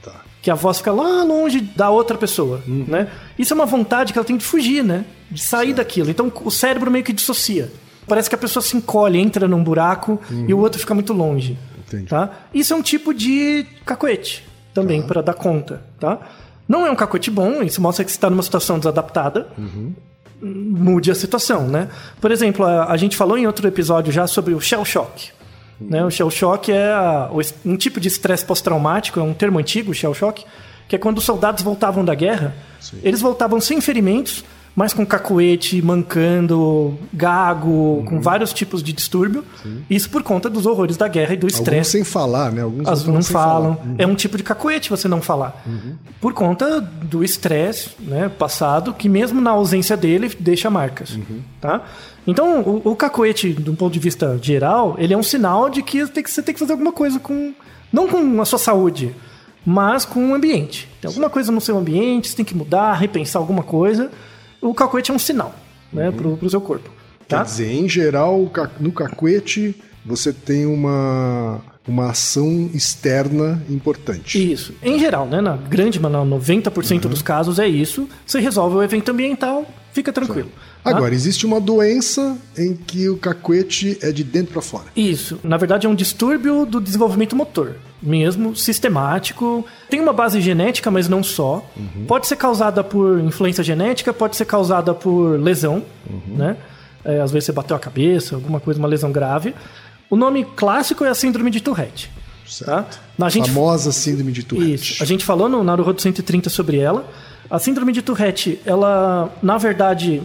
Tá. 0.03 0.23
Que 0.43 0.51
a 0.51 0.55
voz 0.55 0.79
fica 0.79 0.93
lá 0.93 1.23
longe 1.23 1.61
da 1.61 1.91
outra 1.91 2.19
pessoa, 2.19 2.63
né? 2.67 3.09
Isso 3.39 3.53
é 3.53 3.57
uma 3.57 3.67
vontade 3.67 4.13
que 4.13 4.19
ela 4.19 4.27
tem 4.27 4.37
de 4.37 4.45
fugir, 4.45 4.83
né? 4.83 5.05
De 5.31 5.41
sair 5.41 5.73
daquilo. 5.73 6.11
Então 6.11 6.33
o 6.45 6.51
cérebro 6.51 6.91
meio 6.91 7.05
que 7.05 7.13
dissocia. 7.13 7.73
Parece 8.07 8.29
que 8.29 8.35
a 8.35 8.39
pessoa 8.39 8.63
se 8.63 8.77
encolhe, 8.77 9.19
entra 9.19 9.49
num 9.49 9.63
buraco 9.63 10.21
e 10.47 10.53
o 10.53 10.59
outro 10.59 10.79
fica 10.79 10.95
muito 10.95 11.13
longe. 11.13 11.57
Entendi. 11.87 12.07
Tá? 12.07 12.31
Isso 12.53 12.73
é 12.73 12.77
um 12.77 12.83
tipo 12.83 13.15
de 13.15 13.67
cacoete 13.85 14.45
também, 14.73 15.03
para 15.03 15.23
dar 15.23 15.35
conta, 15.35 15.83
tá? 16.01 16.19
Não 16.67 16.87
é 16.87 16.91
um 16.91 16.97
cacoete 16.97 17.31
bom, 17.31 17.63
isso 17.63 17.81
mostra 17.81 18.05
que 18.05 18.11
você 18.11 18.17
está 18.17 18.29
numa 18.29 18.43
situação 18.43 18.79
desadaptada. 18.79 19.49
Mude 20.43 21.11
a 21.11 21.15
situação, 21.15 21.67
né? 21.69 21.89
Por 22.21 22.31
exemplo, 22.31 22.65
a, 22.65 22.91
a 22.93 22.97
gente 22.97 23.17
falou 23.17 23.39
em 23.39 23.47
outro 23.47 23.67
episódio 23.67 24.13
já 24.13 24.27
sobre 24.27 24.53
o 24.55 24.61
shell 24.61 24.85
shock. 24.85 25.31
Né? 25.81 26.05
O 26.05 26.11
shell 26.11 26.31
shock 26.31 26.71
é 26.71 26.93
a- 26.93 27.31
um 27.65 27.77
tipo 27.77 27.99
de 28.01 28.09
estresse 28.09 28.45
pós-traumático, 28.45 29.19
é 29.19 29.23
um 29.23 29.33
termo 29.35 29.59
antigo, 29.59 29.91
o 29.91 29.95
shell 29.95 30.15
shock, 30.15 30.45
que 30.89 30.95
é 30.97 30.99
quando 30.99 31.19
os 31.19 31.25
soldados 31.25 31.63
voltavam 31.63 32.05
da 32.05 32.15
guerra, 32.15 32.55
eles 33.03 33.21
voltavam 33.21 33.61
sem 33.61 33.81
ferimentos, 33.81 34.45
mas 34.77 34.93
com 34.93 35.07
cacoete, 35.07 35.81
mancando, 35.81 36.99
gago, 37.13 38.03
com 38.07 38.21
vários 38.21 38.53
tipos 38.53 38.83
de 38.83 38.93
distúrbio. 38.93 39.45
Isso 39.89 40.11
por 40.11 40.23
conta 40.23 40.51
dos 40.51 40.67
horrores 40.67 40.97
da 40.97 41.07
guerra 41.07 41.35
e 41.35 41.37
do 41.37 41.47
estresse. 41.47 41.93
sem 41.93 42.05
falar, 42.05 42.51
né? 42.51 42.63
Alguns 42.63 42.89
As 42.89 43.05
não 43.05 43.23
falam. 43.23 43.79
Uhum. 43.85 43.95
É 43.99 44.07
um 44.07 44.17
tipo 44.17 44.37
de 44.37 44.43
cacoete 44.43 44.91
você 44.91 45.07
não 45.07 45.23
falar. 45.23 45.65
Por 46.21 46.33
conta 46.33 46.81
do 46.81 47.23
estresse 47.23 47.91
né, 48.01 48.29
passado, 48.29 48.93
que 48.93 49.09
mesmo 49.09 49.41
na 49.41 49.51
ausência 49.51 49.97
dele 49.97 50.31
deixa 50.41 50.69
marcas. 50.69 51.11
Uhum. 51.11 51.41
Tá? 51.61 51.83
Então, 52.27 52.61
o, 52.61 52.91
o 52.91 52.97
cacoete, 52.97 53.53
de 53.53 53.71
um 53.71 53.77
ponto 53.77 53.93
de 53.93 54.01
vista 54.01 54.39
geral, 54.43 54.97
ele 54.99 55.15
é 55.15 55.17
um 55.17 55.23
sinal 55.23 55.71
de 55.71 55.83
que 55.83 56.05
você 56.05 56.43
tem 56.43 56.53
que 56.53 56.61
fazer 56.61 56.73
alguma 56.73 56.93
coisa 56.93 57.21
com. 57.21 57.55
Não 57.93 58.09
com 58.09 58.43
a 58.43 58.45
sua 58.45 58.59
saúde, 58.59 59.15
mas 59.65 60.05
com 60.05 60.33
o 60.33 60.35
ambiente. 60.35 60.89
Tem 61.01 61.09
alguma 61.09 61.31
coisa 61.31 61.53
no 61.53 61.61
seu 61.61 61.79
ambiente, 61.79 62.29
você 62.29 62.37
tem 62.37 62.45
que 62.45 62.57
mudar, 62.57 62.95
repensar 62.95 63.39
alguma 63.39 63.63
coisa. 63.63 64.11
O 64.65 64.75
cacoete 64.75 65.11
é 65.11 65.15
um 65.15 65.19
sinal 65.19 65.55
né, 65.93 66.11
pro, 66.11 66.37
pro 66.37 66.49
seu 66.51 66.61
corpo. 66.61 66.91
Quer 67.29 67.37
Tá? 67.37 67.43
dizer, 67.43 67.73
em 67.73 67.89
geral, 67.89 68.41
o 68.41 68.51
no 68.81 68.93
cacuete 68.93 69.75
você 70.05 70.33
tem 70.33 70.67
uma 70.67 71.61
uma 71.87 72.11
ação 72.11 72.71
externa 72.73 73.63
importante. 73.69 74.53
Isso. 74.53 74.73
Em 74.83 74.99
geral, 74.99 75.27
né? 75.27 75.41
Na 75.43 75.55
grande, 75.57 76.01
mas 76.01 76.11
na 76.11 76.25
90% 76.25 77.05
Uhum. 77.05 77.11
dos 77.11 77.21
casos 77.21 77.59
é 77.59 77.69
isso. 77.69 78.09
Você 78.27 78.41
resolve 78.41 78.77
o 78.77 78.83
evento 78.83 79.11
ambiental, 79.11 79.67
fica 79.95 80.13
tranquilo. 80.13 80.51
tá? 80.83 80.91
Agora, 80.91 81.15
existe 81.15 81.47
uma 81.47 81.59
doença 81.61 82.37
em 82.59 82.75
que 82.75 83.09
o 83.09 83.17
cacuete 83.17 83.97
é 84.03 84.13
de 84.13 84.23
dentro 84.23 84.53
para 84.53 84.61
fora. 84.61 84.85
Isso. 84.95 85.39
Na 85.43 85.57
verdade, 85.57 85.87
é 85.87 85.89
um 85.89 85.95
distúrbio 85.95 86.67
do 86.67 86.81
desenvolvimento 86.81 87.35
motor. 87.35 87.77
Mesmo, 88.03 88.55
sistemático. 88.55 89.65
Tem 89.89 90.01
uma 90.01 90.13
base 90.13 90.41
genética, 90.41 90.91
mas 90.91 91.09
não 91.09 91.23
só. 91.23 91.65
Pode 92.07 92.27
ser 92.27 92.37
causada 92.37 92.85
por 92.85 93.21
influência 93.21 93.65
genética, 93.65 94.13
pode 94.13 94.37
ser 94.37 94.45
causada 94.45 94.93
por 94.93 95.41
lesão, 95.41 95.83
né? 96.27 96.57
É, 97.05 97.21
às 97.21 97.31
vezes 97.31 97.47
você 97.47 97.53
bateu 97.53 97.77
a 97.77 97.79
cabeça, 97.81 98.35
alguma 98.35 98.59
coisa, 98.61 98.79
uma 98.79 98.89
lesão 98.89 99.13
grave. 99.13 99.55
O 100.11 100.17
nome 100.17 100.45
clássico 100.57 101.05
é 101.05 101.09
a 101.09 101.15
síndrome 101.15 101.51
de 101.51 101.61
Tourette. 101.61 102.11
Tá? 102.65 102.87
Na 103.17 103.29
gente 103.31 103.49
Famosa 103.51 103.91
síndrome 103.91 104.33
de 104.33 104.43
Tourette. 104.43 104.95
Isso. 104.95 105.03
A 105.03 105.07
gente 105.07 105.25
falou 105.25 105.49
no 105.49 105.65
Naruto 105.65 106.03
130 106.03 106.51
sobre 106.51 106.79
ela. 106.79 107.07
A 107.51 107.59
síndrome 107.59 107.93
de 107.93 108.03
Tourette, 108.03 108.61
ela, 108.65 109.33
na 109.43 109.59
verdade, 109.59 110.23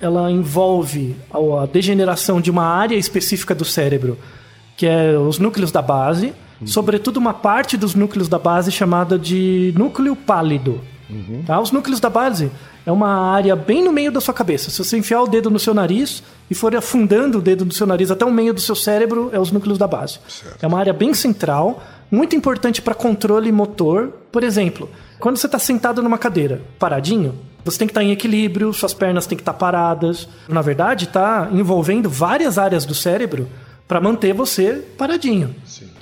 ela 0.00 0.30
envolve 0.30 1.14
a 1.32 1.66
degeneração 1.66 2.40
de 2.40 2.50
uma 2.50 2.64
área 2.64 2.96
específica 2.96 3.54
do 3.54 3.64
cérebro, 3.64 4.18
que 4.76 4.86
é 4.86 5.16
os 5.16 5.38
núcleos 5.38 5.70
da 5.70 5.82
base, 5.82 6.32
sobretudo 6.64 7.18
uma 7.18 7.34
parte 7.34 7.76
dos 7.76 7.94
núcleos 7.94 8.28
da 8.28 8.38
base 8.38 8.70
chamada 8.72 9.18
de 9.18 9.72
núcleo 9.76 10.16
pálido. 10.16 10.80
Tá? 11.46 11.60
Os 11.60 11.70
núcleos 11.70 12.00
da 12.00 12.08
base 12.08 12.50
é 12.86 12.90
uma 12.90 13.32
área 13.32 13.54
bem 13.54 13.84
no 13.84 13.92
meio 13.92 14.10
da 14.10 14.20
sua 14.20 14.32
cabeça. 14.32 14.70
Se 14.70 14.78
você 14.82 14.96
enfiar 14.96 15.22
o 15.22 15.28
dedo 15.28 15.50
no 15.50 15.58
seu 15.58 15.74
nariz 15.74 16.22
e 16.50 16.54
for 16.54 16.74
afundando 16.74 17.38
o 17.38 17.42
dedo 17.42 17.64
do 17.64 17.74
seu 17.74 17.86
nariz 17.86 18.10
até 18.10 18.24
o 18.24 18.32
meio 18.32 18.54
do 18.54 18.60
seu 18.60 18.74
cérebro, 18.74 19.28
é 19.32 19.38
os 19.38 19.52
núcleos 19.52 19.78
da 19.78 19.86
base. 19.86 20.18
É 20.60 20.66
uma 20.66 20.78
área 20.78 20.92
bem 20.92 21.12
central, 21.12 21.82
muito 22.12 22.36
importante 22.36 22.82
para 22.82 22.94
controle 22.94 23.50
motor. 23.50 24.12
Por 24.30 24.44
exemplo, 24.44 24.90
quando 25.18 25.38
você 25.38 25.46
está 25.46 25.58
sentado 25.58 26.02
numa 26.02 26.18
cadeira, 26.18 26.60
paradinho, 26.78 27.34
você 27.64 27.78
tem 27.78 27.86
que 27.88 27.92
estar 27.92 28.04
em 28.04 28.10
equilíbrio, 28.10 28.72
suas 28.74 28.92
pernas 28.92 29.26
têm 29.26 29.36
que 29.36 29.42
estar 29.42 29.54
paradas. 29.54 30.28
Na 30.46 30.60
verdade, 30.60 31.06
está 31.06 31.48
envolvendo 31.50 32.10
várias 32.10 32.58
áreas 32.58 32.84
do 32.84 32.94
cérebro 32.94 33.48
para 33.88 34.00
manter 34.00 34.34
você 34.34 34.84
paradinho. 34.98 35.54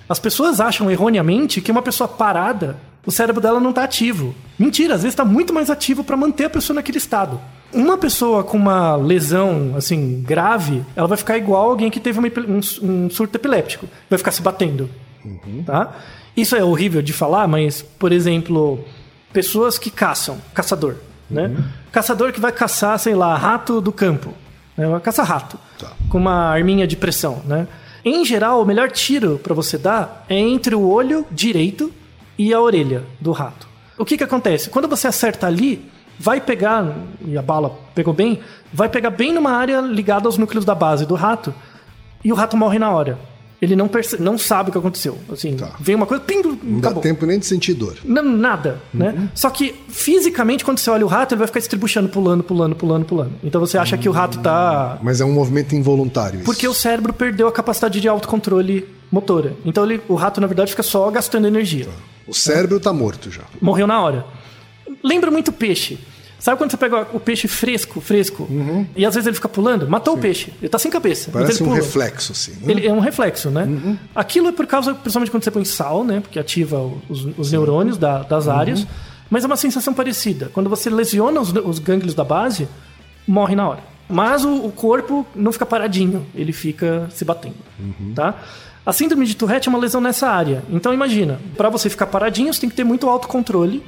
As 0.09 0.19
pessoas 0.19 0.61
acham 0.61 0.90
erroneamente 0.90 1.61
que 1.61 1.71
uma 1.71 1.83
pessoa 1.83 2.09
parada, 2.09 2.76
o 3.07 3.12
cérebro 3.12 3.40
dela 3.40 3.61
não 3.61 3.71
está 3.71 3.85
ativo. 3.85 4.35
Mentira, 4.59 4.95
às 4.95 5.02
vezes 5.02 5.12
está 5.12 5.25
muito 5.25 5.52
mais 5.52 5.71
ativo 5.71 6.02
para 6.02 6.17
manter 6.17 6.47
a 6.47 6.50
pessoa 6.50 6.75
naquele 6.75 6.99
estado. 6.99 7.40
Uma 7.73 7.97
pessoa 7.97 8.43
com 8.43 8.57
uma 8.57 8.97
lesão 8.97 9.75
assim 9.76 10.23
grave, 10.26 10.85
ela 10.97 11.07
vai 11.07 11.17
ficar 11.17 11.38
igual 11.38 11.71
alguém 11.71 11.88
que 11.88 12.00
teve 12.00 12.19
uma 12.19 12.29
um, 12.49 12.61
um 12.83 13.11
surto 13.11 13.37
epiléptico, 13.37 13.87
vai 14.09 14.19
ficar 14.19 14.33
se 14.33 14.43
batendo, 14.43 14.90
tá? 15.66 15.92
Isso 16.36 16.56
é 16.56 16.64
horrível 16.64 17.02
de 17.02 17.12
falar, 17.12 17.46
mas 17.48 17.82
por 17.82 18.12
exemplo, 18.12 18.84
pessoas 19.32 19.78
que 19.78 19.90
caçam, 19.90 20.38
caçador, 20.54 20.96
né? 21.30 21.54
Caçador 21.92 22.32
que 22.32 22.40
vai 22.40 22.52
caçar, 22.52 22.98
sei 22.98 23.14
lá, 23.14 23.36
rato 23.36 23.80
do 23.80 23.92
campo, 23.92 24.32
né? 24.76 24.86
Vai 24.88 25.00
caçar 25.00 25.26
rato 25.26 25.58
Tá. 25.78 25.92
com 26.08 26.18
uma 26.18 26.50
arminha 26.50 26.86
de 26.86 26.96
pressão, 26.96 27.42
né? 27.44 27.66
Em 28.04 28.24
geral, 28.24 28.62
o 28.62 28.66
melhor 28.66 28.90
tiro 28.90 29.38
para 29.42 29.54
você 29.54 29.76
dar 29.76 30.24
é 30.28 30.38
entre 30.38 30.74
o 30.74 30.88
olho 30.88 31.26
direito 31.30 31.92
e 32.38 32.52
a 32.54 32.60
orelha 32.60 33.04
do 33.20 33.32
rato. 33.32 33.68
O 33.98 34.04
que 34.04 34.16
que 34.16 34.24
acontece? 34.24 34.70
Quando 34.70 34.88
você 34.88 35.06
acerta 35.06 35.46
ali, 35.46 35.90
vai 36.18 36.40
pegar, 36.40 36.94
e 37.22 37.36
a 37.36 37.42
bala 37.42 37.78
pegou 37.94 38.14
bem, 38.14 38.40
vai 38.72 38.88
pegar 38.88 39.10
bem 39.10 39.32
numa 39.32 39.52
área 39.52 39.80
ligada 39.80 40.26
aos 40.26 40.38
núcleos 40.38 40.64
da 40.64 40.74
base 40.74 41.04
do 41.04 41.14
rato, 41.14 41.54
e 42.24 42.32
o 42.32 42.34
rato 42.34 42.56
morre 42.56 42.78
na 42.78 42.90
hora. 42.90 43.18
Ele 43.61 43.76
não, 43.76 43.88
perce- 43.88 44.17
não 44.21 44.38
sabe 44.38 44.71
o 44.71 44.73
que 44.73 44.79
aconteceu. 44.79 45.19
Assim, 45.31 45.55
Tá. 45.55 45.73
vem 45.79 45.95
uma 45.95 46.07
coisa, 46.07 46.25
pim, 46.25 46.40
Não 46.62 46.81
dá 46.81 46.88
acabou. 46.88 47.02
tempo 47.02 47.26
nem 47.26 47.38
de 47.38 47.45
sentir 47.45 47.75
dor. 47.75 47.97
Não, 48.05 48.23
nada, 48.23 48.81
né? 48.93 49.29
Só 49.35 49.50
que 49.50 49.75
fisicamente, 49.88 50.64
quando 50.64 50.79
você 50.79 50.88
olha 50.88 51.05
o 51.05 51.09
rato, 51.09 51.35
ele 51.35 51.40
vai 51.40 51.47
ficar 51.47 51.59
estribuchando, 51.59 52.09
pulando, 52.09 52.43
pulando, 52.43 52.75
pulando, 52.75 53.05
pulando. 53.05 53.33
Então 53.45 53.61
você 53.61 53.76
acha 53.76 53.99
que 53.99 54.09
o 54.09 54.12
rato 54.12 54.38
tá. 54.38 54.99
Mas 55.02 55.21
é 55.21 55.25
um 55.26 55.33
movimento 55.33 55.75
involuntário. 55.75 56.37
Isso. 56.38 56.45
Porque 56.47 56.67
o 56.67 56.73
cérebro 56.73 57.12
perdeu 57.12 57.47
a 57.49 57.52
capacidade 57.52 58.00
de 58.00 58.09
autocontrole 58.09 58.88
motora. 59.12 59.55
Então 59.64 59.85
ele, 59.85 60.00
o 60.09 60.14
rato, 60.14 60.40
na 60.40 60.47
verdade, 60.47 60.71
fica 60.71 60.83
só 60.83 61.11
gastando 61.11 61.47
energia. 61.47 61.87
O 62.26 62.33
cérebro 62.33 62.81
tá 62.81 62.93
morto 62.95 63.31
já. 63.31 63.43
Morreu 63.61 63.87
na 63.87 64.00
hora. 64.00 64.25
Lembra 65.05 65.31
muito 65.31 65.52
peixe. 65.52 65.99
Sabe 66.40 66.56
quando 66.59 66.70
você 66.70 66.76
pega 66.78 67.06
o 67.12 67.20
peixe 67.20 67.47
fresco, 67.47 68.00
fresco, 68.00 68.49
e 68.97 69.04
às 69.06 69.14
vezes 69.14 69.26
ele 69.26 69.37
fica 69.37 69.49
pulando? 69.49 69.87
Matou 69.88 70.14
o 70.14 70.18
peixe. 70.18 70.52
Ele 70.61 70.68
tá 70.68 70.78
sem 70.78 70.90
cabeça. 70.90 71.30
Parece 71.30 71.62
um 71.62 71.66
reflexo, 71.85 72.32
assim. 72.32 72.52
né? 72.52 72.73
Ele 72.73 72.87
é 72.87 72.92
um 72.92 72.98
reflexo, 72.98 73.50
né? 73.50 73.68
Aquilo 74.14 74.48
é 74.48 74.53
por 74.53 74.66
causa, 74.66 74.94
principalmente 74.94 75.31
quando 75.31 75.44
você 75.44 75.50
põe 75.50 75.64
sal, 75.66 76.03
né? 76.03 76.20
Porque 76.20 76.38
ativa 76.38 76.81
os, 77.09 77.26
os 77.37 77.53
neurônios 77.53 77.98
da- 77.98 78.22
das 78.22 78.48
áreas. 78.48 78.87
Mas 79.29 79.44
é 79.44 79.46
uma 79.46 79.57
sensação 79.57 79.92
parecida. 79.94 80.50
Quando 80.53 80.68
você 80.70 80.88
lesiona 80.90 81.40
os, 81.40 81.53
os 81.53 81.79
gânglios 81.79 82.14
da 82.14 82.24
base, 82.24 82.66
morre 83.29 83.55
na 83.55 83.68
hora. 83.68 83.81
Mas 84.09 84.44
o, 84.44 84.64
o 84.66 84.72
corpo 84.72 85.24
não 85.37 85.53
fica 85.53 85.64
paradinho, 85.64 86.26
ele 86.35 86.53
fica 86.53 87.07
se 87.12 87.24
batendo, 87.24 87.55
tá? 88.12 88.35
A 88.85 88.93
síndrome 88.93 89.27
de 89.27 89.37
Tourette 89.37 89.69
é 89.69 89.71
uma 89.71 89.79
lesão 89.79 90.01
nessa 90.01 90.29
área. 90.29 90.62
Então 90.71 90.93
imagina, 90.93 91.38
para 91.57 91.69
você 91.69 91.90
ficar 91.90 92.07
paradinho, 92.07 92.53
você 92.53 92.61
tem 92.61 92.71
que 92.71 92.77
ter 92.77 92.85
muito 92.85 93.09
autocontrole 93.09 93.83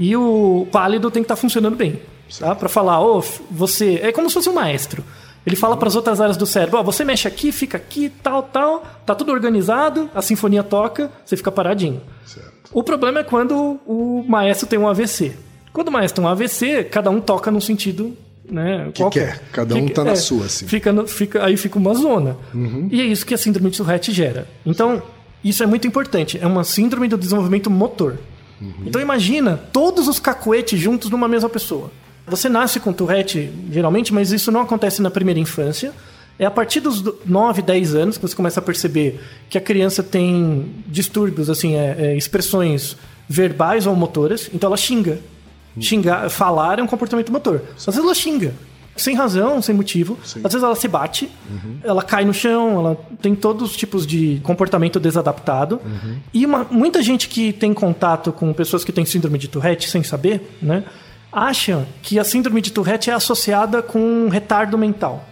e 0.00 0.16
o 0.16 0.66
pálido 0.72 1.10
tem 1.10 1.22
que 1.22 1.26
estar 1.26 1.36
funcionando 1.36 1.76
bem, 1.76 2.00
tá? 2.38 2.54
Para 2.54 2.68
falar, 2.68 2.98
f- 3.20 3.42
você 3.50 4.00
é 4.02 4.10
como 4.12 4.28
se 4.28 4.34
fosse 4.34 4.48
um 4.48 4.54
maestro. 4.54 5.04
Ele 5.46 5.54
fala 5.56 5.76
para 5.76 5.88
as 5.88 5.96
outras 5.96 6.20
áreas 6.20 6.36
do 6.36 6.44
cérebro, 6.46 6.78
ó, 6.78 6.82
você 6.82 7.04
mexe 7.04 7.26
aqui, 7.28 7.52
fica 7.52 7.76
aqui, 7.76 8.10
tal, 8.22 8.42
tal, 8.42 8.84
tá 9.06 9.14
tudo 9.14 9.32
organizado, 9.32 10.10
a 10.14 10.20
sinfonia 10.20 10.62
toca, 10.62 11.10
você 11.24 11.36
fica 11.36 11.50
paradinho. 11.52 12.00
O 12.72 12.82
problema 12.82 13.20
é 13.20 13.24
quando 13.24 13.78
o 13.86 14.24
maestro 14.28 14.66
tem 14.66 14.78
um 14.78 14.88
AVC. 14.88 15.34
Quando 15.72 15.88
o 15.88 15.92
maestro 15.92 16.20
tem 16.22 16.28
um 16.28 16.32
AVC, 16.32 16.84
cada 16.84 17.08
um 17.10 17.20
toca 17.20 17.50
num 17.50 17.60
sentido, 17.60 18.14
né? 18.50 18.90
Que 18.94 19.02
quer. 19.10 19.40
Cada 19.52 19.74
um 19.74 19.88
tá 19.88 20.04
na 20.04 20.16
sua, 20.16 20.46
assim. 20.46 20.66
Fica, 20.66 20.92
no- 20.92 21.06
fica, 21.06 21.44
aí 21.44 21.56
fica 21.56 21.78
uma 21.78 21.94
zona. 21.94 22.36
E 22.90 23.00
é 23.00 23.04
isso 23.04 23.24
que 23.26 23.34
a 23.34 23.38
síndrome 23.38 23.70
de 23.70 23.76
Tourette 23.78 24.12
gera. 24.12 24.46
Então, 24.64 25.02
isso 25.44 25.62
é 25.62 25.66
muito 25.66 25.86
importante. 25.86 26.38
É 26.40 26.46
uma 26.46 26.64
síndrome 26.64 27.08
do 27.08 27.16
desenvolvimento 27.18 27.70
motor. 27.70 28.18
Então 28.84 29.00
imagina 29.00 29.56
todos 29.72 30.08
os 30.08 30.18
cacuetes 30.18 30.80
juntos 30.80 31.08
numa 31.10 31.28
mesma 31.28 31.48
pessoa. 31.48 31.92
Você 32.26 32.48
nasce 32.48 32.80
com 32.80 32.92
Tourette, 32.92 33.48
geralmente, 33.70 34.12
mas 34.12 34.32
isso 34.32 34.50
não 34.50 34.60
acontece 34.62 35.00
na 35.00 35.10
primeira 35.10 35.38
infância. 35.38 35.92
É 36.38 36.44
a 36.44 36.50
partir 36.50 36.80
dos 36.80 37.00
do- 37.00 37.16
9, 37.24 37.62
10 37.62 37.94
anos 37.94 38.16
que 38.18 38.22
você 38.26 38.34
começa 38.34 38.58
a 38.58 38.62
perceber 38.62 39.20
que 39.48 39.56
a 39.56 39.60
criança 39.60 40.02
tem 40.02 40.66
distúrbios, 40.88 41.48
assim, 41.48 41.76
é, 41.76 41.96
é, 41.98 42.16
expressões 42.16 42.96
verbais 43.28 43.86
ou 43.86 43.94
motoras. 43.94 44.50
Então 44.52 44.66
ela 44.68 44.76
xinga. 44.76 45.20
Xingar, 45.80 46.28
falar 46.30 46.78
é 46.78 46.82
um 46.82 46.86
comportamento 46.86 47.32
motor. 47.32 47.62
Às 47.76 47.86
vezes 47.86 48.00
ela 48.00 48.14
xinga. 48.14 48.54
Sem 48.96 49.14
razão, 49.14 49.62
sem 49.62 49.74
motivo. 49.76 50.18
Às 50.24 50.34
vezes 50.52 50.62
ela 50.62 50.74
se 50.74 50.88
bate, 50.88 51.30
ela 51.84 52.02
cai 52.02 52.24
no 52.24 52.34
chão, 52.34 52.80
ela 52.80 52.96
tem 53.22 53.32
todos 53.32 53.70
os 53.70 53.76
tipos 53.76 54.04
de 54.04 54.40
comportamento 54.42 54.98
desadaptado. 54.98 55.80
E 56.34 56.44
uma- 56.44 56.66
muita 56.68 57.00
gente 57.00 57.28
que 57.28 57.52
tem 57.52 57.72
contato 57.72 58.32
com 58.32 58.52
pessoas 58.52 58.82
que 58.84 58.90
têm 58.90 59.04
síndrome 59.04 59.38
de 59.38 59.46
Tourette 59.46 59.88
sem 59.88 60.02
saber, 60.02 60.56
né? 60.60 60.82
Acha 61.30 61.86
que 62.02 62.18
a 62.18 62.24
síndrome 62.24 62.60
de 62.60 62.72
Tourette 62.72 63.10
é 63.10 63.12
associada 63.12 63.82
com 63.82 64.00
um 64.00 64.28
retardo 64.28 64.76
mental. 64.78 65.24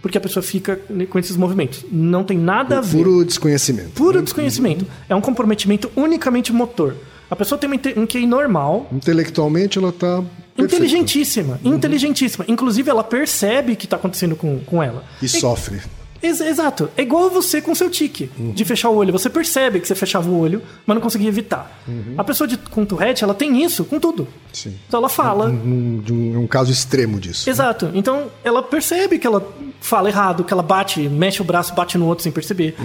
Porque 0.00 0.16
a 0.16 0.20
pessoa 0.20 0.42
fica 0.42 0.80
com 1.10 1.18
esses 1.18 1.36
movimentos. 1.36 1.84
Não 1.92 2.24
tem 2.24 2.38
nada 2.38 2.78
a 2.78 2.80
ver 2.80 2.96
Puro 3.04 3.24
desconhecimento. 3.24 3.90
puro 3.90 4.22
desconhecimento. 4.22 4.86
É 5.08 5.14
um 5.14 5.20
comprometimento 5.20 5.90
unicamente 5.94 6.52
motor. 6.52 6.96
A 7.32 7.36
pessoa 7.36 7.58
tem 7.58 7.70
um 7.96 8.06
QI 8.06 8.26
normal, 8.26 8.86
Intelectualmente 8.92 9.78
ela 9.78 9.90
tá. 9.90 10.22
perfeita. 10.54 10.62
inteligentíssima, 10.76 11.58
inteligentíssima. 11.64 12.44
Inclusive, 12.46 12.90
ela 12.90 13.02
percebe 13.02 13.72
o 13.72 13.76
que 13.76 13.86
está 13.86 13.96
acontecendo 13.96 14.36
com, 14.36 14.58
com 14.58 14.82
ela. 14.82 15.02
E 15.22 15.26
sofre. 15.26 15.80
Ex- 16.22 16.40
exato. 16.40 16.88
É 16.96 17.02
igual 17.02 17.28
você 17.30 17.60
com 17.60 17.74
seu 17.74 17.90
tique 17.90 18.30
de 18.54 18.64
fechar 18.64 18.88
o 18.90 18.94
olho. 18.96 19.12
Você 19.12 19.28
percebe 19.28 19.80
que 19.80 19.88
você 19.88 19.94
fechava 19.94 20.30
o 20.30 20.38
olho, 20.38 20.62
mas 20.86 20.94
não 20.94 21.02
conseguia 21.02 21.28
evitar. 21.28 21.82
A 22.16 22.22
pessoa 22.24 22.46
de, 22.46 22.56
com 22.56 22.84
Tourette, 22.84 23.24
ela 23.24 23.34
tem 23.34 23.62
isso 23.64 23.84
com 23.84 23.98
tudo. 23.98 24.28
Sim. 24.52 24.74
Então 24.86 24.98
ela 24.98 25.08
fala. 25.08 25.46
Um, 25.48 26.02
um, 26.10 26.38
um 26.40 26.46
caso 26.46 26.70
extremo 26.70 27.18
disso. 27.18 27.48
Exato. 27.50 27.90
Então 27.94 28.26
ela 28.44 28.62
percebe 28.62 29.18
que 29.18 29.26
ela 29.26 29.46
fala 29.80 30.08
errado, 30.08 30.44
que 30.44 30.52
ela 30.52 30.62
bate, 30.62 31.00
mexe 31.08 31.42
o 31.42 31.44
braço, 31.44 31.74
bate 31.74 31.98
no 31.98 32.06
outro 32.06 32.22
sem 32.22 32.30
perceber. 32.32 32.76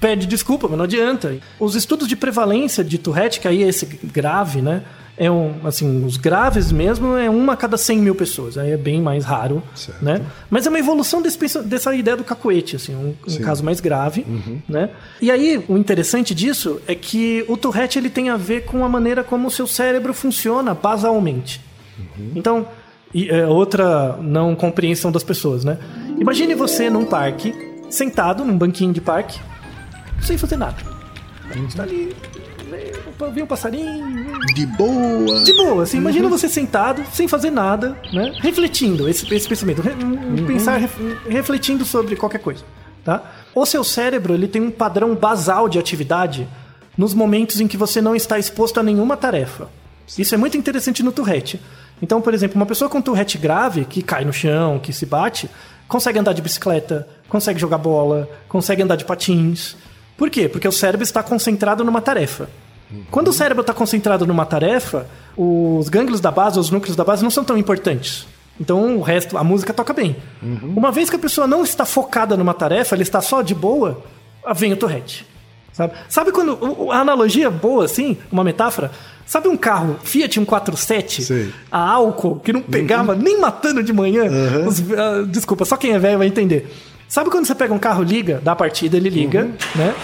Pede 0.00 0.26
desculpa, 0.26 0.66
mas 0.66 0.78
não 0.78 0.84
adianta. 0.84 1.36
Os 1.58 1.74
estudos 1.74 2.08
de 2.08 2.16
prevalência 2.16 2.82
de 2.82 2.96
Tourette, 2.96 3.38
que 3.40 3.46
aí 3.46 3.62
é 3.62 3.68
esse 3.68 3.84
grave, 4.02 4.62
né? 4.62 4.82
É 5.22 5.30
um, 5.30 5.54
assim, 5.64 6.02
os 6.02 6.16
graves 6.16 6.72
mesmo 6.72 7.14
é 7.14 7.28
uma 7.28 7.52
a 7.52 7.56
cada 7.56 7.76
100 7.76 7.98
mil 7.98 8.14
pessoas. 8.14 8.56
Aí 8.56 8.70
é 8.70 8.76
bem 8.78 9.02
mais 9.02 9.22
raro, 9.22 9.62
Certo. 9.74 10.02
né? 10.02 10.22
Mas 10.48 10.64
é 10.66 10.70
uma 10.70 10.78
evolução 10.78 11.20
desse 11.20 11.58
dessa 11.62 11.94
ideia 11.94 12.16
do 12.16 12.24
cacoete, 12.24 12.76
assim, 12.76 12.94
um, 12.96 13.14
um 13.28 13.38
caso 13.40 13.62
mais 13.62 13.80
grave, 13.80 14.24
né? 14.66 14.88
E 15.20 15.30
aí, 15.30 15.62
o 15.68 15.76
interessante 15.76 16.34
disso 16.34 16.80
é 16.88 16.94
que 16.94 17.44
o 17.48 17.56
Tourette 17.58 17.98
ele 17.98 18.08
tem 18.08 18.30
a 18.30 18.38
ver 18.38 18.64
com 18.64 18.82
a 18.82 18.88
maneira 18.88 19.22
como 19.22 19.48
o 19.48 19.50
seu 19.50 19.66
cérebro 19.66 20.14
funciona 20.14 20.72
basalmente. 20.72 21.60
Então, 22.34 22.66
e, 23.12 23.28
é, 23.28 23.46
outra 23.46 24.16
não 24.22 24.56
compreensão 24.56 25.12
das 25.12 25.22
pessoas, 25.22 25.64
né? 25.64 25.76
Imagine 26.18 26.54
você 26.54 26.88
num 26.88 27.04
parque, 27.04 27.52
sentado 27.90 28.42
num 28.42 28.56
banquinho 28.56 28.92
de 28.94 29.02
parque, 29.02 29.38
sem 30.22 30.38
fazer 30.38 30.56
nada. 30.56 30.76
A 31.50 31.52
gente 31.52 31.76
tá 31.76 31.82
ali, 31.82 32.16
vê- 33.18 33.30
vê 33.32 33.42
um 33.42 33.46
passarinho, 33.46 34.26
De 34.54 34.66
boa. 34.66 35.44
de 35.44 35.52
boa, 35.54 35.82
assim, 35.82 35.98
imagina 35.98 36.28
você 36.28 36.48
sentado, 36.48 37.02
sem 37.12 37.28
fazer 37.28 37.50
nada, 37.50 37.96
né? 38.12 38.32
Refletindo 38.40 39.08
esse, 39.08 39.32
esse 39.34 39.48
pensamento, 39.48 39.82
re- 39.82 39.92
um 39.92 40.46
pensar, 40.46 40.76
ref- 40.78 40.98
refletindo 41.28 41.84
sobre 41.84 42.16
qualquer 42.16 42.38
coisa, 42.40 42.64
tá? 43.04 43.22
O 43.54 43.64
seu 43.66 43.82
cérebro, 43.84 44.34
ele 44.34 44.48
tem 44.48 44.62
um 44.62 44.70
padrão 44.70 45.14
basal 45.14 45.68
de 45.68 45.78
atividade 45.78 46.46
nos 46.96 47.14
momentos 47.14 47.60
em 47.60 47.66
que 47.68 47.76
você 47.76 48.00
não 48.00 48.14
está 48.14 48.38
exposto 48.38 48.78
a 48.78 48.82
nenhuma 48.82 49.16
tarefa. 49.16 49.68
Isso 50.18 50.34
é 50.34 50.38
muito 50.38 50.56
interessante 50.56 51.02
no 51.02 51.12
Tourette. 51.12 51.60
Então, 52.02 52.20
por 52.20 52.32
exemplo, 52.34 52.56
uma 52.56 52.66
pessoa 52.66 52.88
com 52.88 53.00
Tourette 53.00 53.38
grave, 53.38 53.84
que 53.84 54.02
cai 54.02 54.24
no 54.24 54.32
chão, 54.32 54.78
que 54.78 54.92
se 54.92 55.06
bate, 55.06 55.48
consegue 55.86 56.18
andar 56.18 56.32
de 56.32 56.42
bicicleta, 56.42 57.06
consegue 57.28 57.60
jogar 57.60 57.78
bola, 57.78 58.28
consegue 58.48 58.82
andar 58.82 58.96
de 58.96 59.04
patins. 59.04 59.76
Por 60.16 60.28
quê? 60.30 60.48
Porque 60.48 60.66
o 60.66 60.72
cérebro 60.72 61.02
está 61.04 61.22
concentrado 61.22 61.84
numa 61.84 62.00
tarefa. 62.00 62.48
Quando 63.10 63.28
o 63.28 63.32
cérebro 63.32 63.60
está 63.60 63.72
concentrado 63.72 64.26
numa 64.26 64.44
tarefa, 64.46 65.06
os 65.36 65.88
gânglios 65.88 66.20
da 66.20 66.30
base, 66.30 66.58
os 66.58 66.70
núcleos 66.70 66.96
da 66.96 67.04
base 67.04 67.22
não 67.22 67.30
são 67.30 67.44
tão 67.44 67.56
importantes. 67.56 68.26
Então 68.60 68.96
o 68.98 69.00
resto, 69.02 69.38
a 69.38 69.44
música 69.44 69.72
toca 69.72 69.92
bem. 69.92 70.16
Uma 70.62 70.90
vez 70.92 71.08
que 71.08 71.16
a 71.16 71.18
pessoa 71.18 71.46
não 71.46 71.62
está 71.62 71.84
focada 71.84 72.36
numa 72.36 72.52
tarefa, 72.52 72.94
ela 72.94 73.02
está 73.02 73.20
só 73.20 73.40
de 73.42 73.54
boa, 73.54 74.02
vem 74.54 74.72
o 74.72 74.76
Tourette. 74.76 75.26
Sabe? 75.72 75.92
Sabe 76.08 76.32
quando. 76.32 76.90
A 76.90 76.98
analogia 76.98 77.48
boa, 77.48 77.84
assim, 77.84 78.18
uma 78.30 78.42
metáfora? 78.44 78.90
Sabe 79.24 79.46
um 79.48 79.56
carro 79.56 79.96
Fiat 80.02 80.34
147 80.34 81.22
Sei. 81.22 81.54
a 81.70 81.78
álcool 81.88 82.40
que 82.40 82.52
não 82.52 82.60
pegava 82.60 83.14
nem 83.14 83.40
matando 83.40 83.80
de 83.82 83.92
manhã? 83.92 84.24
Os- 84.66 84.80
ah, 84.92 85.24
desculpa, 85.28 85.64
só 85.64 85.76
quem 85.76 85.92
é 85.92 85.98
velho 85.98 86.18
vai 86.18 86.26
entender. 86.26 86.68
Sabe 87.08 87.30
quando 87.30 87.46
você 87.46 87.54
pega 87.54 87.72
um 87.72 87.78
carro, 87.78 88.02
liga, 88.02 88.40
dá 88.42 88.52
a 88.52 88.56
partida, 88.56 88.96
ele 88.96 89.08
liga, 89.08 89.48
né? 89.76 89.94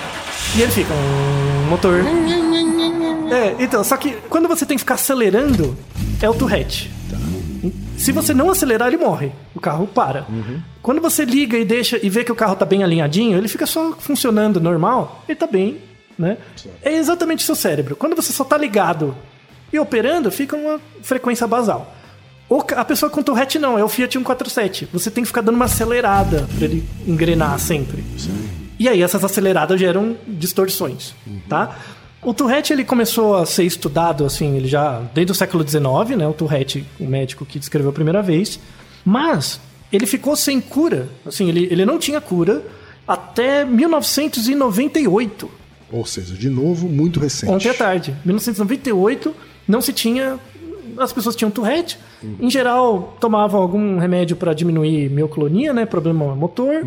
E 0.57 0.63
ele 0.63 0.71
fica 0.73 0.93
um 0.95 1.69
motor. 1.69 2.01
É, 3.31 3.63
então, 3.63 3.83
só 3.83 3.97
que 3.97 4.13
quando 4.29 4.49
você 4.49 4.65
tem 4.65 4.77
que 4.77 4.83
ficar 4.83 4.95
acelerando, 4.95 5.77
é 6.21 6.29
o 6.29 6.35
Tourette. 6.35 6.91
Se 7.97 8.13
você 8.13 8.35
não 8.35 8.51
acelerar, 8.51 8.89
ele 8.89 8.99
morre. 8.99 9.33
O 9.55 9.61
carro 9.61 9.87
para. 9.87 10.27
Quando 10.83 11.01
você 11.01 11.25
liga 11.25 11.57
e 11.59 11.65
deixa 11.65 11.99
e 12.05 12.09
vê 12.09 12.23
que 12.23 12.33
o 12.33 12.37
carro 12.37 12.55
tá 12.55 12.65
bem 12.65 12.85
alinhadinho, 12.85 13.37
ele 13.37 13.49
fica 13.49 13.67
só 13.67 13.93
funcionando 13.99 14.61
normal, 14.61 15.25
ele 15.29 15.37
tá 15.37 15.47
bem, 15.47 15.81
né? 16.19 16.37
É 16.83 16.95
exatamente 16.95 17.43
o 17.43 17.47
seu 17.47 17.55
cérebro. 17.57 17.97
Quando 17.97 18.15
você 18.15 18.33
só 18.33 18.45
tá 18.45 18.57
ligado 18.57 19.17
e 19.73 19.79
operando, 19.79 20.31
fica 20.31 20.57
uma 20.57 20.81
frequência 21.03 21.47
basal. 21.47 21.95
O 22.49 22.63
a 22.77 22.85
pessoa 22.85 23.11
com 23.11 23.23
Tourette 23.23 23.59
não, 23.59 23.77
é 23.77 23.83
o 23.83 23.89
Fiat 23.89 24.13
147. 24.13 24.89
Você 24.93 25.11
tem 25.11 25.25
que 25.25 25.29
ficar 25.29 25.41
dando 25.41 25.57
uma 25.57 25.65
acelerada 25.65 26.47
para 26.57 26.65
ele 26.65 26.89
engrenar 27.07 27.59
sempre. 27.59 28.05
E 28.79 28.89
aí 28.89 29.03
essas 29.03 29.25
aceleradas 29.25 29.81
geram 29.81 30.17
distorções, 30.29 31.15
tá? 31.49 31.77
O 32.23 32.35
Tourette 32.35 32.73
ele 32.73 32.85
começou 32.85 33.37
a 33.37 33.47
ser 33.47 33.65
estudado 33.65 34.25
assim, 34.25 34.57
ele 34.57 34.67
já 34.67 35.01
desde 35.15 35.33
o 35.33 35.35
século 35.35 35.67
XIX, 35.67 36.17
né? 36.17 36.27
O 36.27 36.33
Tourette, 36.33 36.85
o 36.99 37.05
médico 37.05 37.45
que 37.45 37.59
descreveu 37.59 37.91
a 37.91 37.93
primeira 37.93 38.23
vez, 38.23 38.59
mas 39.05 39.61
ele 39.93 40.07
ficou 40.07 40.35
sem 40.35 40.61
cura, 40.61 41.09
assim, 41.25 41.49
ele, 41.49 41.69
ele 41.71 41.85
não 41.85 41.99
tinha 41.99 42.21
cura 42.21 42.65
até 43.07 43.65
1998. 43.65 45.49
Ou 45.93 46.05
seja, 46.05 46.35
de 46.35 46.51
novo, 46.51 46.89
muito 46.89 47.21
recente. 47.21 47.53
Ontem 47.53 47.69
à 47.69 47.75
tarde. 47.75 48.17
1998, 48.25 49.35
não 49.69 49.81
se 49.81 49.93
tinha. 49.93 50.39
As 50.99 51.13
pessoas 51.13 51.37
tinham 51.37 51.51
Tourette. 51.51 51.99
Em 52.41 52.51
geral, 52.51 53.17
tomavam 53.21 53.61
algum 53.61 53.99
remédio 53.99 54.35
para 54.37 54.53
diminuir 54.53 55.09
mioclonia, 55.11 55.73
né? 55.73 55.87
Problema 55.87 56.35
motor 56.35 56.85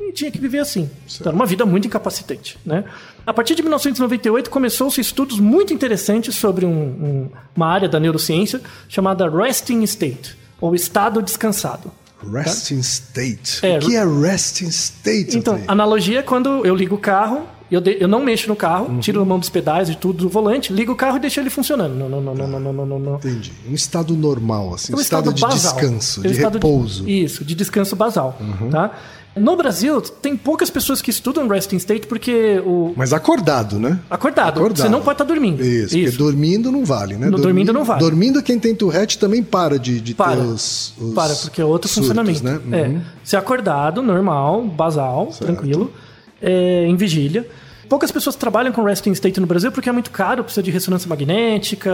e 0.00 0.12
tinha 0.12 0.30
que 0.30 0.38
viver 0.38 0.58
assim. 0.58 0.88
Certo. 1.06 1.20
Então, 1.20 1.30
era 1.30 1.36
uma 1.36 1.46
vida 1.46 1.66
muito 1.66 1.86
incapacitante, 1.86 2.58
né? 2.64 2.84
A 3.26 3.32
partir 3.32 3.54
de 3.54 3.62
1998 3.62 4.50
começou-se 4.50 5.00
estudos 5.00 5.38
muito 5.38 5.72
interessantes 5.72 6.34
sobre 6.34 6.64
um, 6.64 6.70
um, 6.70 7.30
uma 7.54 7.66
área 7.66 7.88
da 7.88 8.00
neurociência 8.00 8.60
chamada 8.88 9.28
resting 9.28 9.82
state, 9.82 10.36
ou 10.60 10.74
estado 10.74 11.20
descansado. 11.22 11.92
Resting 12.32 12.76
tá? 12.76 12.80
state. 12.80 13.66
É, 13.66 13.78
o 13.78 13.80
que 13.80 13.96
é 13.96 14.04
resting 14.04 14.68
state? 14.68 15.36
Então, 15.36 15.60
analogia 15.68 16.20
é 16.20 16.22
quando 16.22 16.64
eu 16.64 16.74
ligo 16.74 16.96
o 16.96 16.98
carro 16.98 17.46
eu, 17.70 17.80
de, 17.82 17.98
eu, 18.00 18.08
não 18.08 18.24
mexo 18.24 18.48
no 18.48 18.56
carro, 18.56 18.86
uhum. 18.86 19.00
tiro 19.00 19.20
a 19.20 19.24
mão 19.24 19.38
dos 19.38 19.50
pedais 19.50 19.90
e 19.90 19.94
tudo 19.94 20.24
do 20.24 20.28
volante, 20.28 20.72
ligo 20.72 20.92
o 20.92 20.96
carro 20.96 21.18
e 21.18 21.20
deixo 21.20 21.38
ele 21.38 21.50
funcionando. 21.50 21.94
Não, 21.94 22.08
não, 22.08 22.20
não, 22.20 22.34
não, 22.34 22.48
não, 22.48 22.72
não, 22.72 22.86
não, 22.86 22.98
não. 22.98 23.14
Entendi. 23.16 23.52
Um 23.68 23.74
estado 23.74 24.16
normal, 24.16 24.74
assim, 24.74 24.94
um, 24.94 25.00
estado, 25.00 25.30
estado, 25.30 25.34
de 25.34 25.42
basal. 25.42 25.74
descanso, 25.74 26.26
é 26.26 26.28
um 26.28 26.32
de 26.32 26.38
repouso. 26.38 27.04
De, 27.04 27.24
isso, 27.24 27.44
de 27.44 27.54
descanso 27.54 27.94
basal, 27.94 28.38
uhum. 28.40 28.70
tá? 28.70 28.92
No 29.38 29.56
Brasil, 29.56 30.00
tem 30.00 30.36
poucas 30.36 30.68
pessoas 30.70 31.00
que 31.00 31.10
estudam 31.10 31.46
resting 31.48 31.76
state 31.76 32.06
porque 32.06 32.60
o 32.64 32.92
Mas 32.96 33.12
acordado, 33.12 33.78
né? 33.78 33.98
acordado, 34.10 34.58
Acordado. 34.58 34.78
você 34.82 34.88
não 34.88 35.00
pode 35.00 35.14
estar 35.14 35.24
dormindo. 35.24 35.64
Isso, 35.64 35.96
porque 35.98 36.10
dormindo 36.16 36.70
não 36.72 36.84
vale, 36.84 37.16
né? 37.16 37.28
No 37.30 37.38
dormindo 37.38 37.72
não 37.72 37.84
vale. 37.84 38.00
Dormindo, 38.00 38.42
quem 38.42 38.58
tem 38.58 38.74
Tourette 38.74 39.18
também 39.18 39.42
para 39.42 39.78
de, 39.78 40.00
de 40.00 40.14
Para. 40.14 40.36
ter 40.36 40.42
os, 40.42 40.94
os 40.98 41.14
Para, 41.14 41.34
porque 41.34 41.60
é 41.60 41.64
outro 41.64 41.88
surtos, 41.88 42.08
funcionamento. 42.08 42.44
né? 42.44 42.78
É. 42.78 42.88
Uhum. 42.88 43.00
Ser 43.24 43.36
acordado, 43.36 44.02
normal, 44.02 44.62
basal, 44.64 45.26
tranquilo, 45.38 45.92
é, 46.42 46.84
em 46.86 46.96
vigília. 46.96 47.46
Poucas 47.88 48.12
pessoas 48.12 48.36
trabalham 48.36 48.72
com 48.72 48.82
resting 48.82 49.12
state 49.12 49.40
no 49.40 49.46
Brasil 49.46 49.72
porque 49.72 49.88
é 49.88 49.92
muito 49.92 50.10
caro, 50.10 50.44
precisa 50.44 50.62
de 50.62 50.70
ressonância 50.70 51.08
magnética 51.08 51.90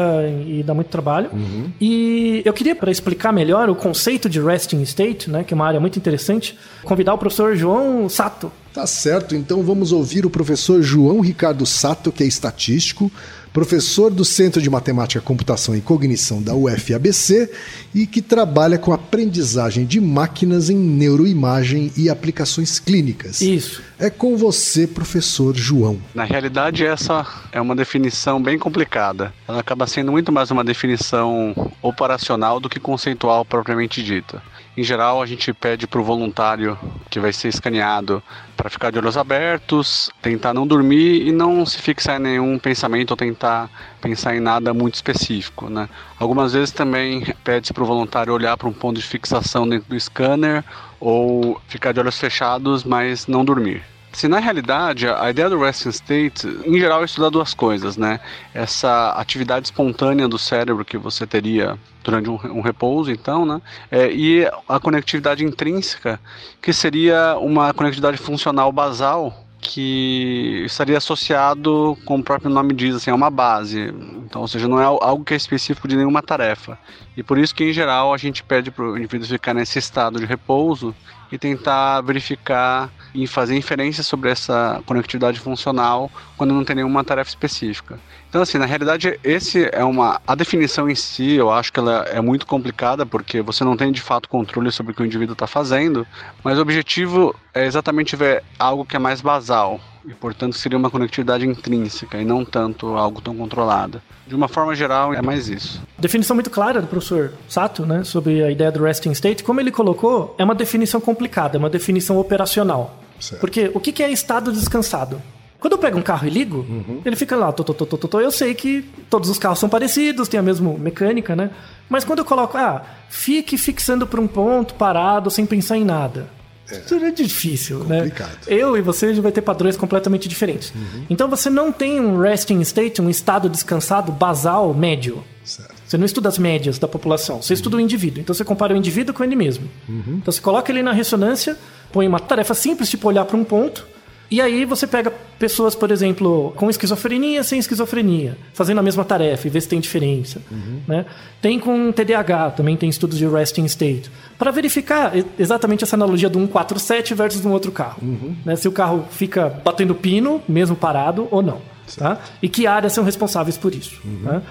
e 0.47 0.63
dá 0.63 0.75
muito 0.75 0.89
trabalho. 0.89 1.31
Uhum. 1.33 1.71
E 1.81 2.43
eu 2.45 2.53
queria, 2.53 2.75
para 2.75 2.91
explicar 2.91 3.33
melhor 3.33 3.71
o 3.71 3.75
conceito 3.75 4.29
de 4.29 4.41
resting 4.41 4.83
state, 4.83 5.31
né, 5.31 5.45
que 5.45 5.55
é 5.55 5.57
uma 5.57 5.67
área 5.67 5.79
muito 5.79 5.99
interessante, 5.99 6.59
convidar 6.83 7.15
o 7.15 7.19
professor 7.19 7.55
João 7.55 8.09
Sato. 8.09 8.51
Tá 8.73 8.87
certo, 8.89 9.37
então 9.37 9.63
vamos 9.63 9.93
ouvir 9.93 10.27
o 10.27 10.31
professor 10.31 10.83
João 10.83 11.21
Ricardo 11.21 11.65
Sato, 11.65 12.11
que 12.11 12.25
é 12.25 12.27
estatístico, 12.27 13.11
professor 13.55 14.11
do 14.11 14.25
Centro 14.25 14.61
de 14.61 14.69
Matemática, 14.69 15.21
Computação 15.21 15.77
e 15.77 15.81
Cognição 15.81 16.43
da 16.43 16.57
UFABC 16.57 17.49
e 17.95 18.05
que 18.05 18.21
trabalha 18.21 18.77
com 18.79 18.93
aprendizagem 18.93 19.87
de 19.87 20.01
máquinas 20.01 20.69
em 20.69 20.77
neuroimagem 20.77 21.93
e 21.97 22.11
aplicações 22.11 22.81
clínicas. 22.81 23.41
Isso. 23.41 23.81
É 23.97 24.11
com 24.11 24.37
você, 24.37 24.89
professor 24.89 25.55
João. 25.55 26.01
Na 26.13 26.25
realidade, 26.25 26.85
essa 26.85 27.25
é 27.53 27.61
uma 27.61 27.77
definição 27.77 28.43
bem 28.43 28.59
complicada. 28.59 29.33
Ela 29.47 29.61
acaba 29.61 29.87
sendo 29.87 30.11
muito 30.11 30.33
mais 30.33 30.51
uma 30.51 30.65
definição 30.65 31.55
operacional 31.81 32.59
do 32.59 32.69
que 32.69 32.81
conceitual 32.81 33.45
propriamente 33.45 34.03
dita. 34.03 34.43
Em 34.77 34.83
geral, 34.83 35.23
a 35.23 35.27
gente 35.27 35.53
pede 35.53 35.87
para 35.87 36.01
o 36.01 36.05
voluntário 36.05 36.77
que 37.09 37.21
vai 37.21 37.33
ser 37.33 37.47
escaneado 37.47 38.21
para 38.65 38.71
ficar 38.71 38.91
de 38.91 38.99
olhos 38.99 39.19
abertos, 39.19 40.11
tentar 40.23 40.55
não 40.55 40.67
dormir 40.67 41.29
e 41.29 41.31
não 41.31 41.67
se 41.67 41.77
fixar 41.77 42.19
em 42.19 42.23
nenhum 42.23 42.59
pensamento 42.59 43.11
ou 43.11 43.17
tentar 43.17 43.69
pensar 44.01 44.35
em 44.35 44.41
nada 44.41 44.73
muito 44.73 44.95
específico. 44.95 45.69
Né? 45.69 45.87
Algumas 46.19 46.55
vezes 46.55 46.71
também 46.71 47.27
pede 47.45 47.75
para 47.75 47.83
o 47.83 47.87
voluntário 47.87 48.33
olhar 48.33 48.57
para 48.57 48.67
um 48.67 48.73
ponto 48.73 48.99
de 48.99 49.07
fixação 49.07 49.69
dentro 49.69 49.91
do 49.91 50.01
scanner 50.01 50.65
ou 50.99 51.61
ficar 51.69 51.93
de 51.93 52.01
olhos 52.01 52.19
fechados, 52.19 52.85
mas 52.85 53.27
não 53.27 53.45
dormir. 53.45 53.83
Se 54.15 54.29
na 54.29 54.39
realidade 54.39 55.09
a 55.09 55.29
ideia 55.29 55.51
do 55.51 55.59
resting 55.59 55.89
state, 55.89 56.47
em 56.65 56.79
geral, 56.79 57.03
é 57.03 57.05
estudar 57.05 57.31
duas 57.31 57.53
coisas, 57.53 57.97
né? 57.97 58.21
Essa 58.55 59.11
atividade 59.11 59.67
espontânea 59.67 60.29
do 60.29 60.39
cérebro 60.39 60.85
que 60.85 60.97
você 60.97 61.27
teria 61.27 61.77
durante 62.05 62.31
um, 62.31 62.39
um 62.59 62.61
repouso, 62.61 63.11
então, 63.11 63.45
né? 63.45 63.61
É, 63.91 64.13
e 64.13 64.49
a 64.69 64.79
conectividade 64.79 65.45
intrínseca, 65.45 66.21
que 66.63 66.73
seria 66.73 67.37
uma 67.39 67.75
conectividade 67.75 68.17
funcional 68.17 68.71
basal 68.71 69.45
que 69.59 70.63
estaria 70.65 70.99
associado, 70.99 71.99
como 72.05 72.21
o 72.21 72.25
próprio 72.25 72.51
nome 72.51 72.73
diz, 72.73 72.95
assim, 72.95 73.11
a 73.11 73.15
uma 73.15 73.31
base. 73.31 73.93
Então, 74.25 74.43
ou 74.43 74.49
seja, 74.49 74.69
não 74.69 74.81
é 74.81 74.85
algo 74.85 75.25
que 75.25 75.35
é 75.35 75.37
específico 75.37 75.89
de 75.89 75.97
nenhuma 75.97 76.23
tarefa. 76.23 76.79
E 77.17 77.23
por 77.23 77.37
isso 77.37 77.55
que, 77.55 77.65
em 77.65 77.73
geral, 77.73 78.15
a 78.15 78.17
gente 78.17 78.45
pede 78.45 78.71
para 78.71 78.85
o 78.85 78.97
indivíduo 78.97 79.27
ficar 79.27 79.55
nesse 79.55 79.79
estado 79.79 80.21
de 80.21 80.27
repouso 80.27 80.95
e 81.33 81.39
tentar 81.39 82.03
verificar 82.03 82.93
e 83.15 83.27
fazer 83.27 83.57
inferências 83.57 84.07
sobre 84.07 84.29
essa 84.31 84.83
conectividade 84.85 85.39
funcional 85.39 86.11
quando 86.37 86.53
não 86.53 86.65
tem 86.65 86.77
nenhuma 86.77 87.05
tarefa 87.05 87.31
específica. 87.31 87.99
Então, 88.29 88.43
assim, 88.43 88.59
na 88.59 88.67
realidade, 88.67 89.19
esse 89.23 89.71
é 89.73 89.85
uma 89.85 90.21
a 90.27 90.35
definição 90.35 90.91
em 90.91 90.95
si, 90.95 91.35
eu 91.35 91.53
acho 91.53 91.73
que 91.73 91.79
ela 91.79 92.05
é 92.09 92.21
muito 92.21 92.47
complicada 92.47 93.07
porque 93.07 93.41
você 93.41 93.63
não 93.63 93.77
tem 93.77 93.93
de 93.93 94.03
fato 94.03 94.29
controle 94.29 94.73
sobre 94.73 94.93
o 94.93 94.95
que 94.95 95.03
o 95.03 95.07
indivíduo 95.07 95.35
está 95.35 95.47
fazendo, 95.47 96.05
mas 96.43 96.59
o 96.59 96.63
objetivo 96.63 97.35
é 97.55 97.65
exatamente 97.65 98.17
ver 98.17 98.43
algo 98.59 98.85
que 98.85 98.97
é 98.97 98.99
mais 98.99 99.21
basal 99.21 99.81
e, 100.05 100.13
portanto, 100.13 100.57
seria 100.57 100.77
uma 100.77 100.91
conectividade 100.91 101.47
intrínseca 101.47 102.19
e 102.19 102.25
não 102.25 102.45
tanto 102.45 102.89
algo 102.89 103.21
tão 103.21 103.35
controlado. 103.37 104.03
De 104.27 104.35
uma 104.35 104.49
forma 104.49 104.75
geral, 104.75 105.15
é 105.15 105.23
mais 105.23 105.49
isso. 105.49 105.81
Definição 105.99 106.35
muito 106.35 106.51
clara 106.51 106.81
do 106.81 106.87
professor 106.87 107.33
Sato, 107.49 107.87
né, 107.87 108.05
sobre 108.05 108.43
a 108.43 108.51
ideia 108.51 108.73
do 108.73 108.83
resting 108.83 109.13
state. 109.13 109.45
Como 109.45 109.61
ele 109.61 109.71
colocou, 109.71 110.35
é 110.39 110.45
uma 110.45 110.55
definição 110.55 111.01
complicada, 111.01 111.57
é 111.57 111.59
uma 111.59 111.71
definição 111.71 112.19
operacional. 112.19 113.04
Certo. 113.21 113.41
Porque 113.41 113.71
o 113.75 113.81
que 113.81 114.03
é 114.03 114.11
estado 114.11 114.53
descansado? 114.53 115.21
Quando 115.59 115.73
eu 115.73 115.79
pego 115.79 115.99
um 115.99 116.03
carro 116.03 116.27
e 116.27 116.31
ligo, 116.31 116.67
ele 117.07 117.17
fica 117.17 117.35
lá, 117.37 117.51
tô, 117.51 117.65
tô, 117.65 117.73
tô, 117.73 117.87
tô, 117.87 117.97
tô, 118.07 118.21
eu 118.21 118.31
sei 118.31 118.53
que 118.53 118.83
todos 119.09 119.31
os 119.31 119.39
carros 119.39 119.59
são 119.59 119.67
parecidos, 119.67 120.29
tem 120.29 120.39
a 120.39 120.43
mesma 120.43 120.71
mecânica, 120.75 121.35
né? 121.35 121.51
Mas 121.89 122.05
quando 122.05 122.19
eu 122.19 122.25
coloco, 122.27 122.59
ah, 122.59 122.83
fique 123.09 123.57
fixando 123.57 124.07
para 124.07 124.21
um 124.21 124.27
ponto, 124.27 124.75
parado, 124.75 125.31
sem 125.31 125.47
pensar 125.47 125.79
em 125.79 125.85
nada. 125.85 126.29
Isso 126.71 126.95
é 126.95 127.11
difícil, 127.11 127.81
Complicado. 127.81 128.31
né? 128.31 128.39
Eu 128.47 128.77
e 128.77 128.83
você 128.83 129.07
a 129.07 129.09
gente 129.11 129.21
vai 129.21 129.33
ter 129.33 129.43
padrões 129.43 129.77
completamente 129.77 130.29
diferentes. 130.29 130.73
Então 131.09 131.29
você 131.29 131.49
não 131.51 131.71
tem 131.71 132.01
um 132.01 132.19
resting 132.19 132.61
state, 132.61 133.01
um 133.01 133.11
estado 133.11 133.49
descansado 133.49 134.13
basal 134.13 134.73
médio. 134.75 135.23
Certo. 135.45 135.75
Você 135.87 135.99
não 135.99 136.07
estuda 136.07 136.29
as 136.29 136.39
médias 136.39 136.79
da 136.79 136.89
população, 136.89 137.43
você 137.43 137.53
estuda 137.53 137.77
o 137.77 137.81
indivíduo. 137.81 138.21
Então 138.21 138.35
você 138.35 138.45
compara 138.45 138.73
o 138.73 138.77
indivíduo 138.77 139.15
com 139.15 139.23
ele 139.23 139.37
mesmo. 139.37 139.69
Então 139.89 140.33
você 140.33 140.41
coloca 140.41 140.73
ele 140.73 140.83
na 140.83 140.93
ressonância, 140.93 141.57
põe 141.95 142.09
uma 142.09 142.19
tarefa 142.19 142.55
simples, 142.55 142.91
tipo 142.91 143.07
olhar 143.07 143.25
para 143.25 143.37
um 143.37 143.45
ponto, 143.45 143.87
e 144.29 144.41
aí 144.41 144.65
você 144.65 144.85
pega 144.85 145.13
pessoas, 145.39 145.77
por 145.77 145.93
exemplo, 145.93 146.53
com 146.57 146.69
esquizofrenia, 146.69 147.45
sem 147.45 147.61
esquizofrenia, 147.61 148.37
fazendo 148.53 148.81
a 148.81 148.83
mesma 148.83 149.05
tarefa 149.05 149.47
e 149.47 149.51
vê 149.51 149.61
se 149.61 149.69
tem 149.69 149.79
diferença. 149.79 150.43
Né? 150.89 151.07
Tem 151.41 151.61
com 151.61 151.93
TDAH, 151.93 152.51
também 152.51 152.77
tem 152.77 152.89
estudos 152.89 153.17
de 153.17 153.29
resting 153.29 153.65
state, 153.67 154.11
para 154.37 154.51
verificar 154.51 155.13
exatamente 155.39 155.85
essa 155.85 155.95
analogia 155.95 156.29
do 156.29 156.41
147 156.41 157.15
versus 157.15 157.45
um 157.45 157.53
outro 157.53 157.71
carro. 157.71 157.99
Né? 158.45 158.57
Se 158.57 158.67
o 158.67 158.73
carro 158.73 159.07
fica 159.09 159.49
batendo 159.65 159.95
pino, 159.95 160.43
mesmo 160.49 160.75
parado, 160.75 161.29
ou 161.31 161.43
não. 161.43 161.61
Tá? 161.97 162.19
E 162.43 162.49
que 162.49 162.67
áreas 162.67 162.93
são 162.93 163.05
responsáveis 163.05 163.57
por 163.57 163.73
isso. 163.73 164.01
né? 164.05 164.43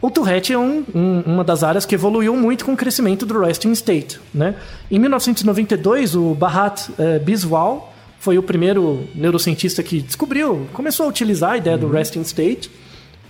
O 0.00 0.10
Tourette 0.10 0.52
é 0.52 0.58
um- 0.58 0.84
um- 0.94 1.22
uma 1.26 1.42
das 1.44 1.64
áreas 1.64 1.84
que 1.84 1.94
evoluiu 1.94 2.36
muito 2.36 2.64
com 2.64 2.72
o 2.72 2.76
crescimento 2.76 3.26
do 3.26 3.38
resting 3.40 3.72
state. 3.72 4.20
Né? 4.32 4.54
Em 4.90 4.98
1992, 4.98 6.14
o 6.14 6.34
Bharat 6.34 6.88
eh, 6.98 7.18
Biswal 7.18 7.92
foi 8.20 8.38
o 8.38 8.42
primeiro 8.42 9.08
neurocientista 9.14 9.82
que 9.82 10.00
descobriu, 10.00 10.68
começou 10.72 11.06
a 11.06 11.08
utilizar 11.08 11.52
a 11.52 11.56
ideia 11.56 11.76
do 11.76 11.88
resting 11.88 12.20
state 12.22 12.70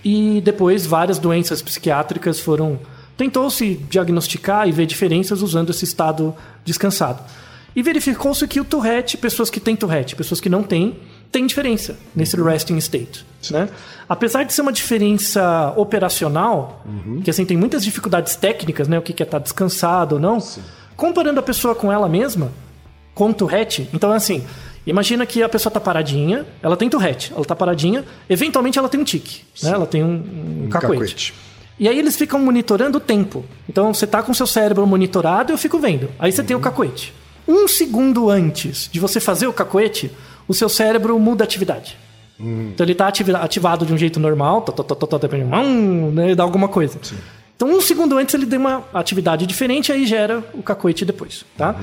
e 0.05 0.43
depois 0.45 0.85
várias 0.87 1.19
doenças 1.19 1.63
psiquiátricas 1.63 2.39
foram 2.41 2.79
tentou-se 3.17 3.75
diagnosticar 3.91 4.69
e 4.69 4.73
ver 4.73 4.87
diferenças 4.87 5.43
usando 5.43 5.71
esse 5.71 5.85
estado 5.85 6.33
descansado. 6.65 7.21
E 7.75 7.83
verificou-se 7.83 8.47
que 8.47 8.61
o 8.61 8.65
Tourette, 8.65 9.17
pessoas 9.17 9.51
que 9.51 9.59
têm 9.59 9.75
Tourette, 9.75 10.15
pessoas 10.15 10.41
que 10.41 10.49
não 10.49 10.63
têm, 10.63 10.97
tem 11.31 11.47
diferença 11.47 11.97
nesse 12.15 12.41
resting 12.41 12.77
state. 12.79 13.27
Né? 13.51 13.69
Apesar 14.09 14.43
de 14.45 14.53
ser 14.53 14.63
uma 14.63 14.73
diferença 14.73 15.73
operacional, 15.77 16.85
que 17.23 17.31
assim 17.31 17.45
tem 17.45 17.57
muitas 17.57 17.85
dificuldades 17.85 18.35
técnicas, 18.37 18.89
né? 18.89 18.99
o 18.99 19.03
que 19.03 19.23
é 19.23 19.25
estar 19.25 19.39
descansado 19.39 20.17
ou 20.17 20.21
não, 20.21 20.39
comparando 20.97 21.39
a 21.39 21.43
pessoa 21.43 21.75
com 21.75 21.93
ela 21.93 22.09
mesma, 22.09 22.51
com 23.15 23.33
Tourette, 23.33 23.89
então 23.93 24.13
assim, 24.13 24.45
imagina 24.87 25.25
que 25.27 25.43
a 25.43 25.49
pessoa 25.49 25.73
tá 25.73 25.81
paradinha, 25.81 26.47
ela 26.63 26.77
tem 26.77 26.89
Tourette, 26.89 27.33
ela 27.35 27.45
tá 27.45 27.55
paradinha, 27.55 28.05
eventualmente 28.29 28.79
ela 28.79 28.89
tem 28.89 29.01
um 29.01 29.05
tique, 29.05 29.43
né? 29.63 29.71
ela 29.71 29.87
tem 29.87 30.03
um, 30.03 30.65
um, 30.65 30.69
cacoete. 30.69 30.99
cacoete. 30.99 31.35
E 31.79 31.89
aí 31.89 31.97
eles 31.97 32.17
ficam 32.17 32.41
monitorando 32.41 32.99
o 32.99 33.01
tempo. 33.01 33.45
Então 33.69 33.95
você 33.95 34.05
tá 34.05 34.21
com 34.21 34.35
seu 34.35 34.49
cérebro 34.49 34.85
monitorado, 34.85 35.53
eu 35.53 35.59
fico 35.59 35.79
vendo. 35.79 36.11
Aí 36.19 36.33
você 36.33 36.43
tem 36.43 36.57
o 36.57 36.61
cacoete. 36.61 37.15
Um 37.47 37.69
segundo 37.69 38.29
antes 38.29 38.91
de 38.91 38.99
você 38.99 39.21
fazer 39.21 39.47
o 39.47 39.53
cacoete, 39.53 40.11
o 40.49 40.55
seu 40.55 40.69
cérebro 40.69 41.19
muda 41.19 41.45
a 41.45 41.47
atividade. 41.47 41.97
Então 42.41 42.85
ele 42.85 42.93
está 42.93 43.09
ativado 43.09 43.85
de 43.85 43.93
um 43.93 43.99
jeito 43.99 44.19
normal, 44.21 44.63
tá, 44.63 44.73
tá, 44.73 44.85
tá, 44.85 44.95
tá, 44.95 45.07
tá, 45.09 45.19
depende- 45.19 45.45
hum, 45.45 46.11
né, 46.13 46.35
dá 46.37 46.43
alguma 46.45 46.69
coisa. 46.69 46.97
Então 47.57 47.69
um 47.69 47.81
segundo 47.81 48.17
antes 48.17 48.33
ele 48.35 48.47
tem 48.47 48.59
uma 48.59 48.85
atividade 48.95 49.45
diferente, 49.45 49.91
aí 49.91 50.07
gera 50.07 50.45
o 50.55 50.63
cacoete 50.63 51.05
depois, 51.05 51.45
tá? 51.57 51.75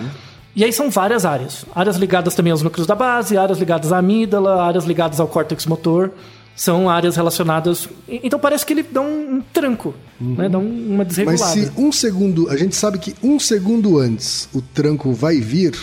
E 0.55 0.63
aí 0.63 0.71
são 0.71 0.89
várias 0.89 1.25
áreas. 1.25 1.65
Áreas 1.75 1.97
ligadas 1.97 2.33
também 2.33 2.51
aos 2.51 2.61
núcleos 2.61 2.87
da 2.87 2.95
base, 2.95 3.37
áreas 3.37 3.59
ligadas 3.59 3.91
à 3.91 3.97
amígdala, 3.97 4.63
áreas 4.63 4.85
ligadas 4.85 5.19
ao 5.19 5.27
córtex 5.27 5.65
motor. 5.65 6.11
São 6.55 6.89
áreas 6.89 7.17
relacionadas. 7.17 7.89
Então 8.07 8.39
parece 8.39 8.65
que 8.65 8.71
ele 8.71 8.83
dá 8.83 9.01
um, 9.01 9.35
um 9.35 9.41
tranco, 9.51 9.93
né? 10.21 10.47
Dá 10.47 10.57
um- 10.57 10.85
uma 10.87 10.97
Mas 10.99 11.07
desregulada. 11.09 11.51
se 11.51 11.69
um 11.75 11.91
segundo, 11.91 12.49
a 12.49 12.55
gente 12.55 12.73
sabe 12.77 12.97
que 12.97 13.13
um 13.21 13.37
segundo 13.37 13.99
antes 13.99 14.47
o 14.53 14.61
tranco 14.61 15.11
vai 15.11 15.41
vir, 15.41 15.73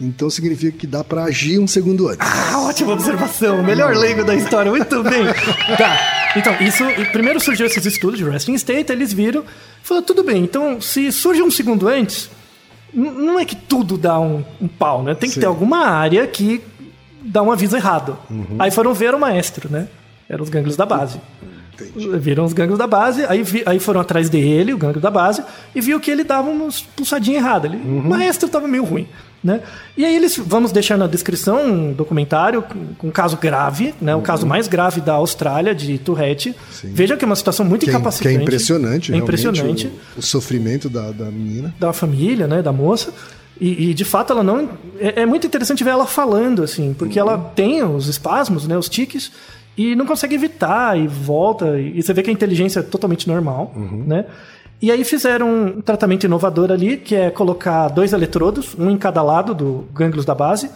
então 0.00 0.28
significa 0.28 0.76
que 0.76 0.86
dá 0.86 1.02
pra 1.02 1.24
agir 1.24 1.58
um 1.58 1.66
segundo 1.66 2.08
antes. 2.08 2.18
Ah, 2.20 2.60
ótima 2.60 2.92
observação. 2.92 3.62
Melhor 3.62 3.94
leigo 3.94 4.24
da 4.24 4.34
história. 4.34 4.70
Muito 4.70 5.02
bem. 5.02 5.24
Tá. 5.76 6.32
Então, 6.36 6.54
isso. 6.60 6.84
Primeiro 7.12 7.40
surgiu 7.40 7.64
esses 7.66 7.84
estudos 7.86 8.18
de 8.18 8.24
resting 8.28 8.54
state, 8.54 8.92
eles 8.92 9.12
viram. 9.12 9.42
Falaram, 9.82 10.04
tudo 10.06 10.22
bem, 10.22 10.42
então, 10.42 10.80
se 10.80 11.10
surge 11.12 11.42
um 11.42 11.50
segundo 11.50 11.88
antes, 11.88 12.28
não 12.92 13.38
é 13.38 13.44
que 13.44 13.56
tudo 13.56 13.96
dá 13.96 14.18
um, 14.20 14.44
um 14.60 14.68
pau, 14.68 15.02
né? 15.02 15.14
Tem 15.14 15.30
que 15.30 15.40
ter 15.40 15.46
alguma 15.46 15.86
área 15.86 16.26
que 16.26 16.60
dá 17.22 17.42
um 17.42 17.50
aviso 17.50 17.76
errado. 17.76 18.18
Aí 18.58 18.70
foram 18.70 18.92
ver 18.92 19.14
o 19.14 19.18
maestro, 19.18 19.68
né? 19.70 19.88
Eram 20.28 20.42
os 20.44 20.50
gânglios 20.50 20.76
da 20.76 20.84
base. 20.84 21.18
Viram 22.18 22.44
os 22.44 22.52
gânglios 22.54 22.78
da 22.78 22.86
base, 22.86 23.24
aí, 23.26 23.42
vi- 23.42 23.62
aí 23.66 23.78
foram 23.78 24.00
atrás 24.00 24.30
dele, 24.30 24.72
o 24.72 24.78
gânglio 24.78 25.00
da 25.00 25.10
base, 25.10 25.42
e 25.74 25.80
viu 25.80 26.00
que 26.00 26.10
ele 26.10 26.24
dava 26.24 26.48
umas 26.48 26.80
pulsadinhas 26.80 27.42
erradas. 27.42 27.70
Ele, 27.70 27.80
O 27.82 28.02
maestro 28.02 28.46
estava 28.46 28.66
meio 28.66 28.82
ruim. 28.84 29.06
Né? 29.44 29.60
E 29.96 30.04
aí 30.04 30.16
eles, 30.16 30.36
vamos 30.36 30.72
deixar 30.72 30.96
na 30.96 31.06
descrição 31.06 31.64
um 31.64 31.92
documentário 31.92 32.62
com, 32.98 33.08
um 33.08 33.10
caso 33.10 33.36
grave, 33.36 33.94
né? 34.00 34.14
o 34.16 34.20
caso 34.20 34.46
mais 34.46 34.66
grave 34.66 35.00
da 35.00 35.12
Austrália, 35.12 35.74
de 35.74 35.98
Tourette. 35.98 36.54
Veja 36.82 37.16
que 37.16 37.24
é 37.24 37.26
uma 37.26 37.36
situação 37.36 37.64
muito 37.64 37.84
Que 37.84 37.90
é, 37.90 37.92
que 37.92 37.96
incapacitante. 37.96 38.36
é 38.36 38.42
impressionante, 38.42 39.12
É 39.12 39.14
realmente, 39.14 39.22
impressionante 39.22 39.86
O, 40.16 40.18
o 40.18 40.22
sofrimento 40.22 40.88
da, 40.88 41.12
da 41.12 41.26
menina. 41.26 41.72
da 41.78 41.92
família, 41.92 42.48
né, 42.48 42.60
da 42.60 42.72
moça. 42.72 43.12
E, 43.60 43.90
e, 43.90 43.94
de 43.94 44.04
fato 44.04 44.32
ela 44.32 44.42
não 44.42 44.68
é, 44.98 45.22
é 45.22 45.26
muito 45.26 45.46
interessante 45.46 45.82
ver 45.84 45.90
ela 45.90 46.06
falando 46.06 46.62
assim, 46.62 46.92
porque 46.92 47.18
ela 47.18 47.38
tem 47.38 47.82
os 47.82 48.06
espasmos, 48.08 48.66
né, 48.66 48.76
os 48.76 48.88
tiques 48.88 49.30
e 49.78 49.94
não 49.94 50.06
consegue 50.06 50.34
evitar 50.34 50.98
e 50.98 51.06
volta 51.06 51.78
e 51.78 52.02
você 52.02 52.12
vê 52.12 52.22
que 52.22 52.30
a 52.30 52.32
inteligência 52.32 52.80
é 52.80 52.82
totalmente 52.82 53.28
normal, 53.28 53.72
né? 54.06 54.24
E 54.80 54.90
aí 54.90 55.04
fizeram 55.04 55.48
um 55.76 55.80
tratamento 55.80 56.24
inovador 56.24 56.70
ali, 56.70 56.96
que 56.98 57.14
é 57.14 57.30
colocar 57.30 57.88
dois 57.88 58.12
eletrodos, 58.12 58.74
um 58.78 58.90
em 58.90 58.98
cada 58.98 59.22
lado 59.22 59.54
do 59.54 59.86
gânglios 59.94 60.24
da 60.24 60.34
base, 60.34 60.70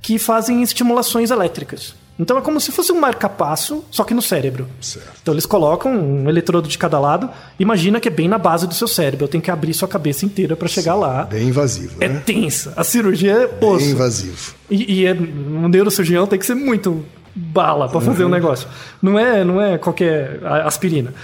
que 0.00 0.18
fazem 0.18 0.62
estimulações 0.62 1.30
elétricas. 1.30 1.94
Então 2.18 2.36
é 2.36 2.40
como 2.40 2.60
se 2.60 2.70
fosse 2.70 2.92
um 2.92 3.00
marca-passo, 3.00 3.84
só 3.90 4.04
que 4.04 4.14
no 4.14 4.22
cérebro. 4.22 4.68
Certo. 4.80 5.08
Então 5.22 5.34
eles 5.34 5.46
colocam 5.46 5.92
um 5.92 6.28
eletrodo 6.28 6.68
de 6.68 6.76
cada 6.78 6.98
lado. 7.00 7.28
Imagina 7.58 7.98
que 8.00 8.08
é 8.08 8.10
bem 8.10 8.28
na 8.28 8.38
base 8.38 8.66
do 8.66 8.74
seu 8.74 8.86
cérebro. 8.86 9.24
Eu 9.24 9.28
tenho 9.28 9.42
que 9.42 9.50
abrir 9.50 9.72
sua 9.74 9.88
cabeça 9.88 10.24
inteira 10.24 10.54
para 10.54 10.68
chegar 10.68 10.94
lá. 10.94 11.24
Bem 11.24 11.48
invasivo, 11.48 11.96
É 12.00 12.08
né? 12.08 12.22
tensa. 12.24 12.72
A 12.76 12.84
cirurgia 12.84 13.32
é 13.32 13.46
Bem 13.48 13.68
osso. 13.68 13.84
invasivo. 13.86 14.54
E, 14.70 15.00
e 15.00 15.06
é, 15.06 15.12
um 15.14 15.68
neurocirurgião 15.68 16.26
tem 16.26 16.38
que 16.38 16.46
ser 16.46 16.54
muito 16.54 17.04
bala 17.34 17.88
para 17.88 18.00
fazer 18.00 18.24
o 18.24 18.28
negócio. 18.28 18.68
Não 19.00 19.18
é, 19.18 19.44
não 19.44 19.60
é 19.60 19.78
qualquer 19.78 20.40
aspirina. 20.64 21.14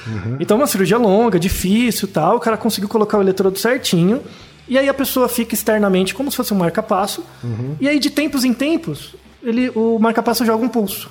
Então 0.40 0.57
é 0.57 0.61
uma 0.61 0.66
cirurgia 0.66 0.99
longa, 0.99 1.38
difícil, 1.38 2.09
tal. 2.09 2.37
O 2.37 2.40
cara 2.40 2.57
conseguiu 2.57 2.88
colocar 2.88 3.18
o 3.18 3.21
eletrodo 3.21 3.59
certinho. 3.59 4.23
E 4.66 4.77
aí 4.77 4.88
a 4.88 4.94
pessoa 4.94 5.29
fica 5.29 5.55
externamente 5.55 6.14
como 6.14 6.31
se 6.31 6.37
fosse 6.37 6.53
um 6.53 6.57
marca-passo. 6.57 7.25
E 7.81 7.88
aí 7.88 7.99
de 7.99 8.11
tempos 8.11 8.44
em 8.44 8.53
tempos, 8.53 9.14
ele, 9.42 9.71
o 9.75 9.99
marca-passo 9.99 10.44
joga 10.44 10.64
um 10.64 10.68
pulso. 10.68 11.11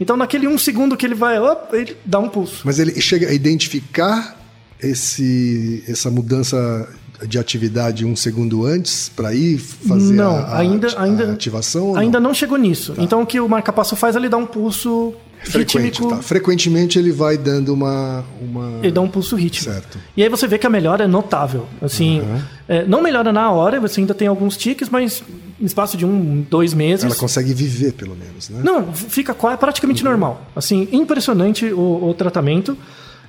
Então 0.00 0.16
naquele 0.16 0.46
um 0.46 0.56
segundo 0.56 0.96
que 0.96 1.04
ele 1.04 1.14
vai, 1.14 1.40
op, 1.40 1.74
ele 1.74 1.96
dá 2.04 2.18
um 2.18 2.28
pulso. 2.28 2.62
Mas 2.64 2.78
ele 2.78 3.00
chega 3.00 3.28
a 3.28 3.32
identificar 3.32 4.36
esse, 4.80 5.84
essa 5.88 6.10
mudança 6.10 6.88
de 7.26 7.38
atividade 7.38 8.04
um 8.04 8.16
segundo 8.16 8.64
antes 8.64 9.08
para 9.08 9.34
ir 9.34 9.58
fazer 9.58 10.14
não, 10.14 10.36
a, 10.36 10.40
a 10.40 10.58
ainda, 10.58 10.88
a 10.96 11.02
ainda, 11.02 11.32
ativação? 11.32 11.96
ainda 11.96 12.18
não? 12.20 12.34
chegou 12.34 12.58
nisso. 12.58 12.94
Então 12.98 13.22
o 13.22 13.26
que 13.26 13.40
o 13.40 13.48
marca-passo 13.48 13.94
faz, 13.96 14.16
ele 14.16 14.28
dá 14.28 14.36
um 14.36 14.46
pulso 14.46 15.14
Frequente, 15.44 15.84
rítmico. 15.84 16.14
tá. 16.14 16.22
Frequentemente 16.22 16.98
ele 16.98 17.10
vai 17.10 17.36
dando 17.36 17.74
uma. 17.74 18.24
uma... 18.40 18.78
Ele 18.78 18.92
dá 18.92 19.00
um 19.00 19.08
pulso 19.08 19.34
rítmico. 19.34 19.72
Certo. 19.72 19.98
E 20.16 20.22
aí 20.22 20.28
você 20.28 20.46
vê 20.46 20.56
que 20.56 20.66
a 20.66 20.70
melhora 20.70 21.04
é 21.04 21.06
notável. 21.06 21.66
Assim, 21.80 22.22
é, 22.68 22.84
não 22.84 23.02
melhora 23.02 23.32
na 23.32 23.50
hora, 23.50 23.80
você 23.80 24.00
ainda 24.00 24.14
tem 24.14 24.28
alguns 24.28 24.56
tiques, 24.56 24.88
mas 24.88 25.22
no 25.58 25.66
espaço 25.66 25.96
de 25.96 26.06
um, 26.06 26.44
dois 26.48 26.72
meses. 26.72 27.04
Ela 27.04 27.14
consegue 27.14 27.52
viver, 27.52 27.92
pelo 27.92 28.14
menos, 28.14 28.48
né? 28.50 28.60
Não, 28.62 28.92
fica 28.92 29.34
praticamente 29.34 30.04
normal. 30.04 30.46
Assim, 30.54 30.88
impressionante 30.92 31.66
o, 31.66 32.08
o 32.10 32.14
tratamento. 32.14 32.76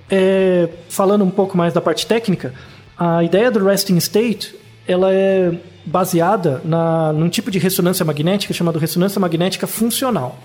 É, 0.10 0.70
falando 0.90 1.24
um 1.24 1.32
pouco 1.32 1.58
mais 1.58 1.74
da 1.74 1.82
parte 1.82 2.06
técnica, 2.06 2.54
a 2.98 3.24
ideia 3.24 3.50
do 3.52 3.64
resting 3.66 3.98
state 3.98 4.56
ela 4.88 5.12
é 5.12 5.52
baseada 5.86 6.62
na, 6.64 7.12
num 7.14 7.30
tipo 7.30 7.50
de 7.52 7.60
ressonância 7.60 8.04
magnética 8.06 8.54
chamado 8.54 8.80
ressonância 8.80 9.20
magnética 9.20 9.66
funcional. 9.68 10.40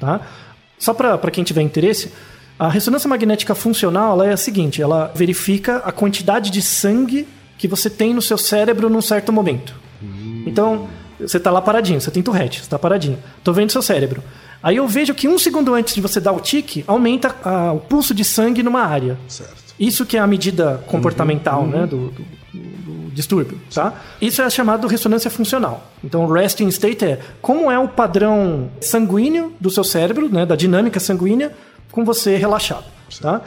Tá? 0.00 0.20
Só 0.78 0.92
para 0.94 1.30
quem 1.30 1.42
tiver 1.44 1.62
interesse, 1.62 2.12
a 2.58 2.68
ressonância 2.68 3.08
magnética 3.08 3.54
funcional 3.54 4.12
ela 4.14 4.26
é 4.26 4.32
a 4.32 4.36
seguinte: 4.36 4.80
ela 4.82 5.10
verifica 5.14 5.76
a 5.78 5.90
quantidade 5.92 6.50
de 6.50 6.60
sangue 6.62 7.26
que 7.58 7.66
você 7.68 7.88
tem 7.88 8.12
no 8.14 8.20
seu 8.22 8.36
cérebro 8.38 8.88
num 8.90 9.00
certo 9.00 9.32
momento. 9.32 9.74
Então, 10.46 10.88
você 11.18 11.38
está 11.38 11.50
lá 11.50 11.62
paradinho, 11.62 12.00
você 12.00 12.10
tem 12.10 12.22
Tourette, 12.22 12.58
você 12.58 12.64
está 12.66 12.78
paradinho. 12.78 13.18
Tô 13.42 13.52
vendo 13.52 13.70
seu 13.70 13.80
cérebro. 13.82 14.22
Aí 14.62 14.76
eu 14.76 14.86
vejo 14.88 15.14
que 15.14 15.26
um 15.28 15.38
segundo 15.38 15.72
antes 15.74 15.94
de 15.94 16.00
você 16.00 16.20
dar 16.20 16.32
o 16.32 16.40
tique, 16.40 16.84
aumenta 16.86 17.34
a- 17.44 17.72
o 17.72 17.80
pulso 17.80 18.12
de 18.14 18.24
sangue 18.24 18.62
numa 18.62 18.82
área. 18.82 19.16
Certo. 19.28 19.63
Isso 19.78 20.06
que 20.06 20.16
é 20.16 20.20
a 20.20 20.26
medida 20.26 20.82
comportamental 20.86 21.66
né, 21.66 21.86
do, 21.86 22.08
do- 22.08 22.24
do 22.52 23.10
distúrbio. 23.12 23.58
Tá? 23.74 23.92
Isso 24.20 24.40
é 24.42 24.48
chamado 24.50 24.86
ressonância 24.86 25.30
funcional. 25.30 25.90
Então, 26.02 26.24
o 26.24 26.32
resting 26.32 26.68
state 26.68 27.04
é 27.04 27.20
como 27.42 27.70
é 27.70 27.78
o 27.78 27.88
padrão 27.88 28.70
sanguíneo 28.80 29.52
do 29.60 29.70
seu 29.70 29.82
cérebro, 29.84 30.28
né, 30.28 30.44
da 30.46 30.54
dinâmica 30.56 31.00
sanguínea, 31.00 31.52
com 31.90 32.04
você 32.04 32.36
relaxado. 32.36 32.84
Tá? 33.20 33.40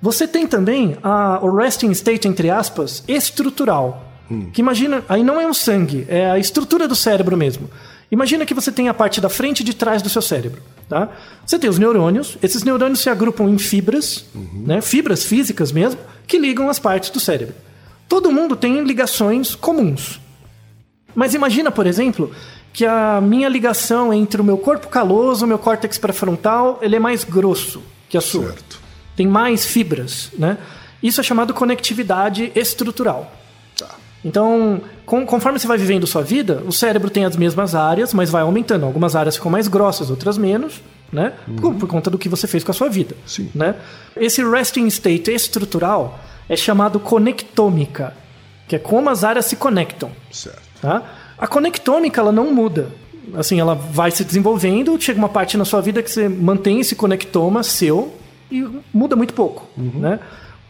Você 0.00 0.26
tem 0.28 0.46
também 0.46 0.96
a, 1.02 1.38
o 1.42 1.54
resting 1.54 1.90
state, 1.90 2.28
entre 2.28 2.50
aspas, 2.50 3.02
estrutural. 3.08 4.10
Que 4.54 4.62
imagina, 4.62 5.02
aí 5.06 5.22
não 5.22 5.38
é 5.38 5.46
um 5.46 5.52
sangue, 5.52 6.06
é 6.08 6.30
a 6.30 6.38
estrutura 6.38 6.88
do 6.88 6.94
cérebro 6.96 7.36
mesmo. 7.36 7.68
Imagina 8.10 8.46
que 8.46 8.54
você 8.54 8.72
tem 8.72 8.88
a 8.88 8.94
parte 8.94 9.20
da 9.20 9.28
frente 9.28 9.60
e 9.60 9.64
de 9.64 9.74
trás 9.74 10.00
do 10.00 10.08
seu 10.08 10.22
cérebro. 10.22 10.62
Tá? 10.88 11.08
Você 11.46 11.58
tem 11.58 11.70
os 11.70 11.78
neurônios, 11.78 12.36
esses 12.42 12.62
neurônios 12.62 13.00
se 13.00 13.08
agrupam 13.08 13.48
em 13.48 13.58
fibras, 13.58 14.26
né, 14.52 14.82
fibras 14.82 15.24
físicas 15.24 15.72
mesmo, 15.72 15.98
que 16.26 16.38
ligam 16.38 16.68
as 16.68 16.78
partes 16.78 17.10
do 17.10 17.18
cérebro. 17.18 17.54
Todo 18.08 18.30
mundo 18.30 18.54
tem 18.54 18.82
ligações 18.84 19.54
comuns. 19.54 20.20
Mas 21.14 21.32
imagina, 21.32 21.70
por 21.70 21.86
exemplo, 21.86 22.30
que 22.72 22.84
a 22.84 23.20
minha 23.20 23.48
ligação 23.48 24.12
entre 24.12 24.40
o 24.40 24.44
meu 24.44 24.58
corpo 24.58 24.88
caloso, 24.88 25.44
o 25.44 25.48
meu 25.48 25.58
córtex 25.58 25.96
pré-frontal, 25.96 26.78
ele 26.82 26.96
é 26.96 26.98
mais 26.98 27.24
grosso 27.24 27.82
que 28.08 28.18
a 28.18 28.20
sua. 28.20 28.48
Certo. 28.48 28.80
Tem 29.16 29.26
mais 29.26 29.64
fibras, 29.64 30.30
né? 30.36 30.58
Isso 31.02 31.20
é 31.20 31.24
chamado 31.24 31.54
conectividade 31.54 32.50
estrutural. 32.54 33.32
Então, 34.24 34.80
com- 35.04 35.26
conforme 35.26 35.58
você 35.58 35.66
vai 35.66 35.76
vivendo 35.76 36.06
sua 36.06 36.22
vida, 36.22 36.62
o 36.66 36.72
cérebro 36.72 37.10
tem 37.10 37.24
as 37.24 37.36
mesmas 37.36 37.74
áreas, 37.74 38.14
mas 38.14 38.30
vai 38.30 38.42
aumentando. 38.42 38.86
Algumas 38.86 39.14
áreas 39.14 39.36
ficam 39.36 39.50
mais 39.50 39.68
grossas, 39.68 40.08
outras 40.08 40.38
menos, 40.38 40.80
né? 41.12 41.34
Por, 41.60 41.74
por 41.74 41.88
conta 41.88 42.10
do 42.10 42.16
que 42.18 42.28
você 42.28 42.46
fez 42.46 42.64
com 42.64 42.70
a 42.70 42.74
sua 42.74 42.88
vida. 42.88 43.14
Sim. 43.26 43.50
Né? 43.54 43.74
Esse 44.16 44.42
resting 44.42 44.86
state 44.86 45.30
estrutural 45.30 46.18
é 46.48 46.56
chamado 46.56 46.98
conectômica, 46.98 48.14
que 48.66 48.76
é 48.76 48.78
como 48.78 49.10
as 49.10 49.24
áreas 49.24 49.44
se 49.44 49.56
conectam. 49.56 50.10
Certo. 50.30 50.62
Tá? 50.80 51.02
A 51.36 51.46
conectômica 51.46 52.20
ela 52.20 52.32
não 52.32 52.52
muda. 52.52 52.88
Assim, 53.34 53.58
ela 53.60 53.74
vai 53.74 54.10
se 54.10 54.24
desenvolvendo, 54.24 55.00
chega 55.00 55.18
uma 55.18 55.28
parte 55.28 55.56
na 55.56 55.64
sua 55.64 55.80
vida 55.80 56.02
que 56.02 56.10
você 56.10 56.28
mantém 56.28 56.80
esse 56.80 56.94
conectoma 56.94 57.62
seu 57.62 58.14
e 58.50 58.66
muda 58.92 59.16
muito 59.16 59.32
pouco, 59.34 59.66
né? 59.76 60.20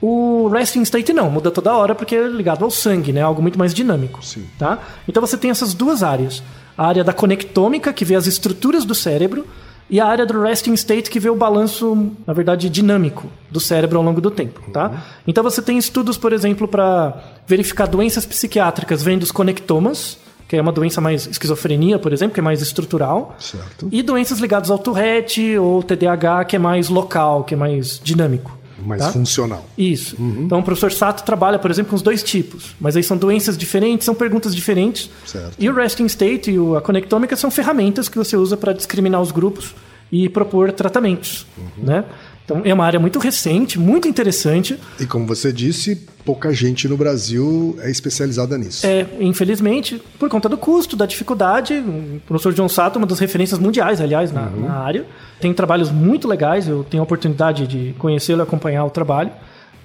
O 0.07 0.49
resting 0.49 0.83
state 0.83 1.15
não, 1.15 1.31
muda 1.31 1.51
toda 1.51 1.75
hora 1.75 1.95
porque 1.95 2.15
é 2.15 2.27
ligado 2.29 2.63
ao 2.63 2.71
sangue, 2.71 3.11
né? 3.11 3.23
Algo 3.23 3.41
muito 3.41 3.59
mais 3.59 3.73
dinâmico, 3.73 4.23
Sim. 4.23 4.45
tá? 4.59 4.79
Então 5.09 5.19
você 5.19 5.39
tem 5.39 5.51
essas 5.51 5.73
duas 5.73 6.03
áreas. 6.03 6.43
A 6.77 6.87
área 6.87 7.03
da 7.03 7.15
conectômica, 7.15 7.91
que 7.91 8.05
vê 8.05 8.15
as 8.15 8.27
estruturas 8.27 8.85
do 8.85 8.95
cérebro, 8.95 9.47
e 9.89 9.99
a 9.99 10.07
área 10.07 10.27
do 10.27 10.43
resting 10.43 10.75
state, 10.75 11.09
que 11.09 11.19
vê 11.19 11.31
o 11.31 11.35
balanço, 11.35 12.13
na 12.27 12.35
verdade, 12.35 12.69
dinâmico 12.69 13.31
do 13.51 13.59
cérebro 13.59 13.97
ao 13.97 14.05
longo 14.05 14.21
do 14.21 14.31
tempo, 14.31 14.61
tá? 14.71 15.05
Então 15.27 15.43
você 15.43 15.63
tem 15.63 15.79
estudos, 15.79 16.19
por 16.19 16.35
exemplo, 16.35 16.69
para 16.69 17.23
verificar 17.47 17.87
doenças 17.87 18.27
psiquiátricas 18.27 19.03
vendo 19.03 19.23
os 19.23 19.33
conectomas, 19.33 20.19
que 20.47 20.55
é 20.55 20.61
uma 20.61 20.73
doença 20.73 21.01
mais 21.01 21.27
esquizofrenia, 21.27 21.99
por 21.99 22.13
exemplo, 22.13 22.35
que 22.35 22.41
é 22.41 22.43
mais 22.43 22.61
estrutural. 22.61 23.37
Certo. 23.39 23.89
E 23.91 24.03
doenças 24.03 24.39
ligadas 24.39 24.71
ao 24.71 24.79
Tourette 24.79 25.57
ou 25.57 25.83
TDAH, 25.83 26.45
que 26.45 26.57
é 26.57 26.59
mais 26.59 26.91
local, 26.91 27.45
que 27.45 27.55
é 27.55 27.57
mais 27.57 27.99
dinâmico. 28.05 28.64
Mais 28.85 29.03
tá? 29.03 29.13
funcional. 29.13 29.69
Isso. 29.77 30.17
Então 30.19 30.61
o 30.61 30.63
professor 30.63 30.93
Sato 30.93 31.25
trabalha, 31.25 31.59
por 31.59 31.71
exemplo, 31.71 31.91
com 31.91 31.97
os 31.97 32.03
dois 32.03 32.23
tipos. 32.23 32.75
Mas 32.81 32.97
aí 32.97 33.03
são 33.03 33.17
doenças 33.17 33.57
diferentes, 33.57 34.05
são 34.05 34.15
perguntas 34.15 34.55
diferentes. 34.55 35.11
Certo. 35.27 35.55
E 35.59 35.69
o 35.69 35.75
resting 35.75 36.07
state 36.07 36.51
e 36.51 36.77
a 36.77 36.81
conectômica 36.81 37.37
são 37.37 37.51
ferramentas 37.51 38.09
que 38.09 38.19
você 38.19 38.37
usa 38.37 38.57
para 38.57 38.73
discriminar 38.73 39.21
os 39.21 39.33
grupos 39.33 39.75
e 40.13 40.29
propor 40.29 40.71
tratamentos. 40.73 41.47
Né? 41.77 42.05
Então 42.45 42.61
é 42.65 42.75
uma 42.75 42.85
área 42.85 43.01
muito 43.01 43.19
recente, 43.19 43.79
muito 43.79 44.07
interessante. 44.07 44.79
E 45.01 45.07
como 45.07 45.27
você 45.27 45.53
disse, 45.53 46.07
pouca 46.25 46.53
gente 46.53 46.89
no 46.89 46.97
Brasil 46.97 47.77
é 47.81 47.91
especializada 47.91 48.57
nisso. 48.57 48.87
É, 48.87 49.07
infelizmente, 49.21 50.01
por 50.19 50.29
conta 50.29 50.49
do 50.49 50.57
custo, 50.57 50.97
da 50.97 51.07
dificuldade, 51.07 51.75
o 51.75 52.21
professor 52.27 52.53
John 52.55 52.69
Sato 52.69 52.97
é 52.97 52.99
uma 53.01 53.07
das 53.07 53.19
referências 53.19 53.59
mundiais, 53.59 54.01
aliás, 54.01 54.33
na, 54.33 54.47
na 54.49 54.75
área. 54.75 55.05
Tem 55.41 55.53
trabalhos 55.53 55.91
muito 55.91 56.27
legais, 56.27 56.67
eu 56.67 56.83
tenho 56.85 57.03
a 57.03 57.05
oportunidade 57.05 57.67
de 57.67 57.95
conhecê-lo 57.99 58.41
e 58.41 58.43
acompanhar 58.43 58.85
o 58.85 58.91
trabalho. 58.91 59.31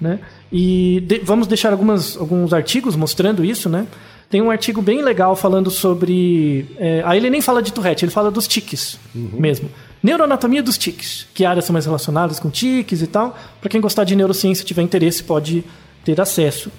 Né? 0.00 0.18
E 0.50 1.02
de- 1.06 1.18
vamos 1.18 1.46
deixar 1.46 1.72
algumas, 1.72 2.16
alguns 2.16 2.54
artigos 2.54 2.96
mostrando 2.96 3.44
isso, 3.44 3.68
né? 3.68 3.86
Tem 4.30 4.40
um 4.40 4.50
artigo 4.50 4.80
bem 4.80 5.02
legal 5.02 5.34
falando 5.36 5.70
sobre. 5.70 6.64
é, 6.78 7.02
aí 7.04 7.18
ele 7.18 7.28
nem 7.28 7.40
fala 7.42 7.60
de 7.60 7.72
Tourette, 7.72 8.04
ele 8.04 8.12
fala 8.12 8.30
dos 8.30 8.46
tiques 8.48 8.98
mesmo. 9.14 9.68
Neuroanatomia 10.02 10.62
dos 10.62 10.78
tiques, 10.78 11.26
que 11.34 11.44
áreas 11.44 11.64
são 11.66 11.74
mais 11.74 11.84
relacionadas 11.84 12.38
com 12.40 12.48
tiques 12.48 13.02
e 13.02 13.06
tal. 13.06 13.36
Para 13.60 13.68
quem 13.68 13.80
gostar 13.80 14.04
de 14.04 14.16
neurociência 14.16 14.62
e 14.62 14.66
tiver 14.66 14.82
interesse, 14.82 15.22
pode 15.22 15.62
ter 16.04 16.20
acesso. 16.20 16.70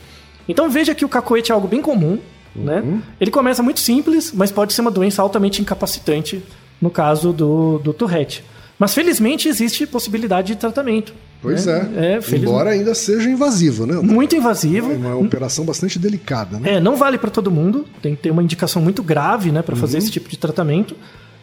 Então 0.47 0.69
veja 0.69 0.93
que 0.95 1.05
o 1.05 1.09
cacoete 1.09 1.51
é 1.51 1.55
algo 1.55 1.67
bem 1.67 1.81
comum, 1.81 2.19
né? 2.55 2.83
Ele 3.19 3.31
começa 3.31 3.63
muito 3.63 3.79
simples, 3.79 4.31
mas 4.33 4.51
pode 4.51 4.73
ser 4.73 4.81
uma 4.81 4.91
doença 4.91 5.21
altamente 5.21 5.61
incapacitante 5.61 6.43
no 6.81 6.89
caso 6.89 7.31
do, 7.31 7.79
do 7.79 7.93
Tourette. 7.93 8.43
Mas 8.77 8.93
felizmente 8.93 9.47
existe 9.47 9.85
possibilidade 9.85 10.47
de 10.47 10.55
tratamento. 10.55 11.13
Pois 11.41 11.65
né? 11.65 11.89
é. 11.95 12.21
felizmente. 12.21 12.45
Embora 12.45 12.69
ainda 12.71 12.95
seja 12.95 13.29
invasivo, 13.29 13.85
né? 13.85 13.95
Muito 13.95 14.35
invasivo. 14.35 14.91
É 14.91 14.95
uma 14.95 15.15
operação 15.15 15.63
bastante 15.63 15.97
delicada, 15.97 16.59
né? 16.59 16.73
É, 16.73 16.79
não 16.79 16.95
vale 16.95 17.17
para 17.17 17.29
todo 17.29 17.51
mundo, 17.51 17.85
tem 18.01 18.15
que 18.15 18.23
ter 18.23 18.31
uma 18.31 18.43
indicação 18.43 18.81
muito 18.81 19.01
grave, 19.01 19.51
né, 19.51 19.61
para 19.61 19.75
fazer 19.75 19.97
esse 19.97 20.11
tipo 20.11 20.29
de 20.29 20.37
tratamento, 20.37 20.95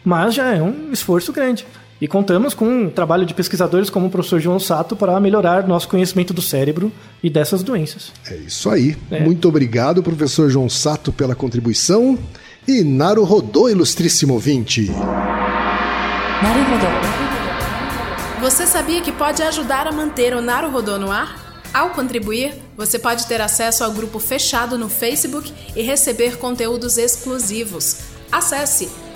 mas 0.05 0.35
já 0.35 0.53
é 0.53 0.63
um 0.63 0.93
esforço 0.93 1.33
grande. 1.33 1.67
E 2.01 2.07
contamos 2.07 2.55
com 2.55 2.87
o 2.87 2.91
trabalho 2.91 3.27
de 3.27 3.35
pesquisadores 3.35 3.91
como 3.91 4.07
o 4.07 4.11
professor 4.11 4.39
João 4.41 4.61
Sato 4.61 4.95
para 4.95 5.19
melhorar 5.19 5.67
nosso 5.67 5.89
conhecimento 5.89 6.33
do 6.33 6.41
cérebro 6.41 6.93
e 7.23 7.29
dessas 7.29 7.63
doenças. 7.63 8.13
É 8.31 8.37
isso 8.37 8.71
aí. 8.71 8.97
É. 9.11 9.21
Muito 9.21 9.49
obrigado, 9.49 10.03
professor 10.03 10.49
João 10.49 10.69
Sato, 10.69 11.13
pela 11.13 11.35
contribuição. 11.35 12.17
E 12.67 12.85
Naru 12.85 13.25
Rodô, 13.25 13.69
ilustríssimo 13.69 14.35
ouvinte. 14.35 14.89
Naru 16.43 16.61
Rodô. 16.71 16.87
Você 18.41 18.67
sabia 18.67 19.01
que 19.01 19.11
pode 19.11 19.43
ajudar 19.43 19.89
a 19.89 19.93
manter 19.93 20.35
o 20.37 20.41
Naru 20.41 20.71
Rodô 20.71 20.99
no 20.99 21.11
ar? 21.11 21.49
Ao 21.75 21.91
contribuir, 21.91 22.55
você 22.77 22.99
pode 22.99 23.27
ter 23.27 23.41
acesso 23.41 23.83
ao 23.83 23.91
grupo 23.91 24.19
fechado 24.21 24.79
no 24.79 24.89
Facebook 24.89 25.53
e 25.75 25.83
receber 25.83 26.39
conteúdos 26.39 26.97
exclusivos. 26.97 27.99
Acesse 28.31 28.89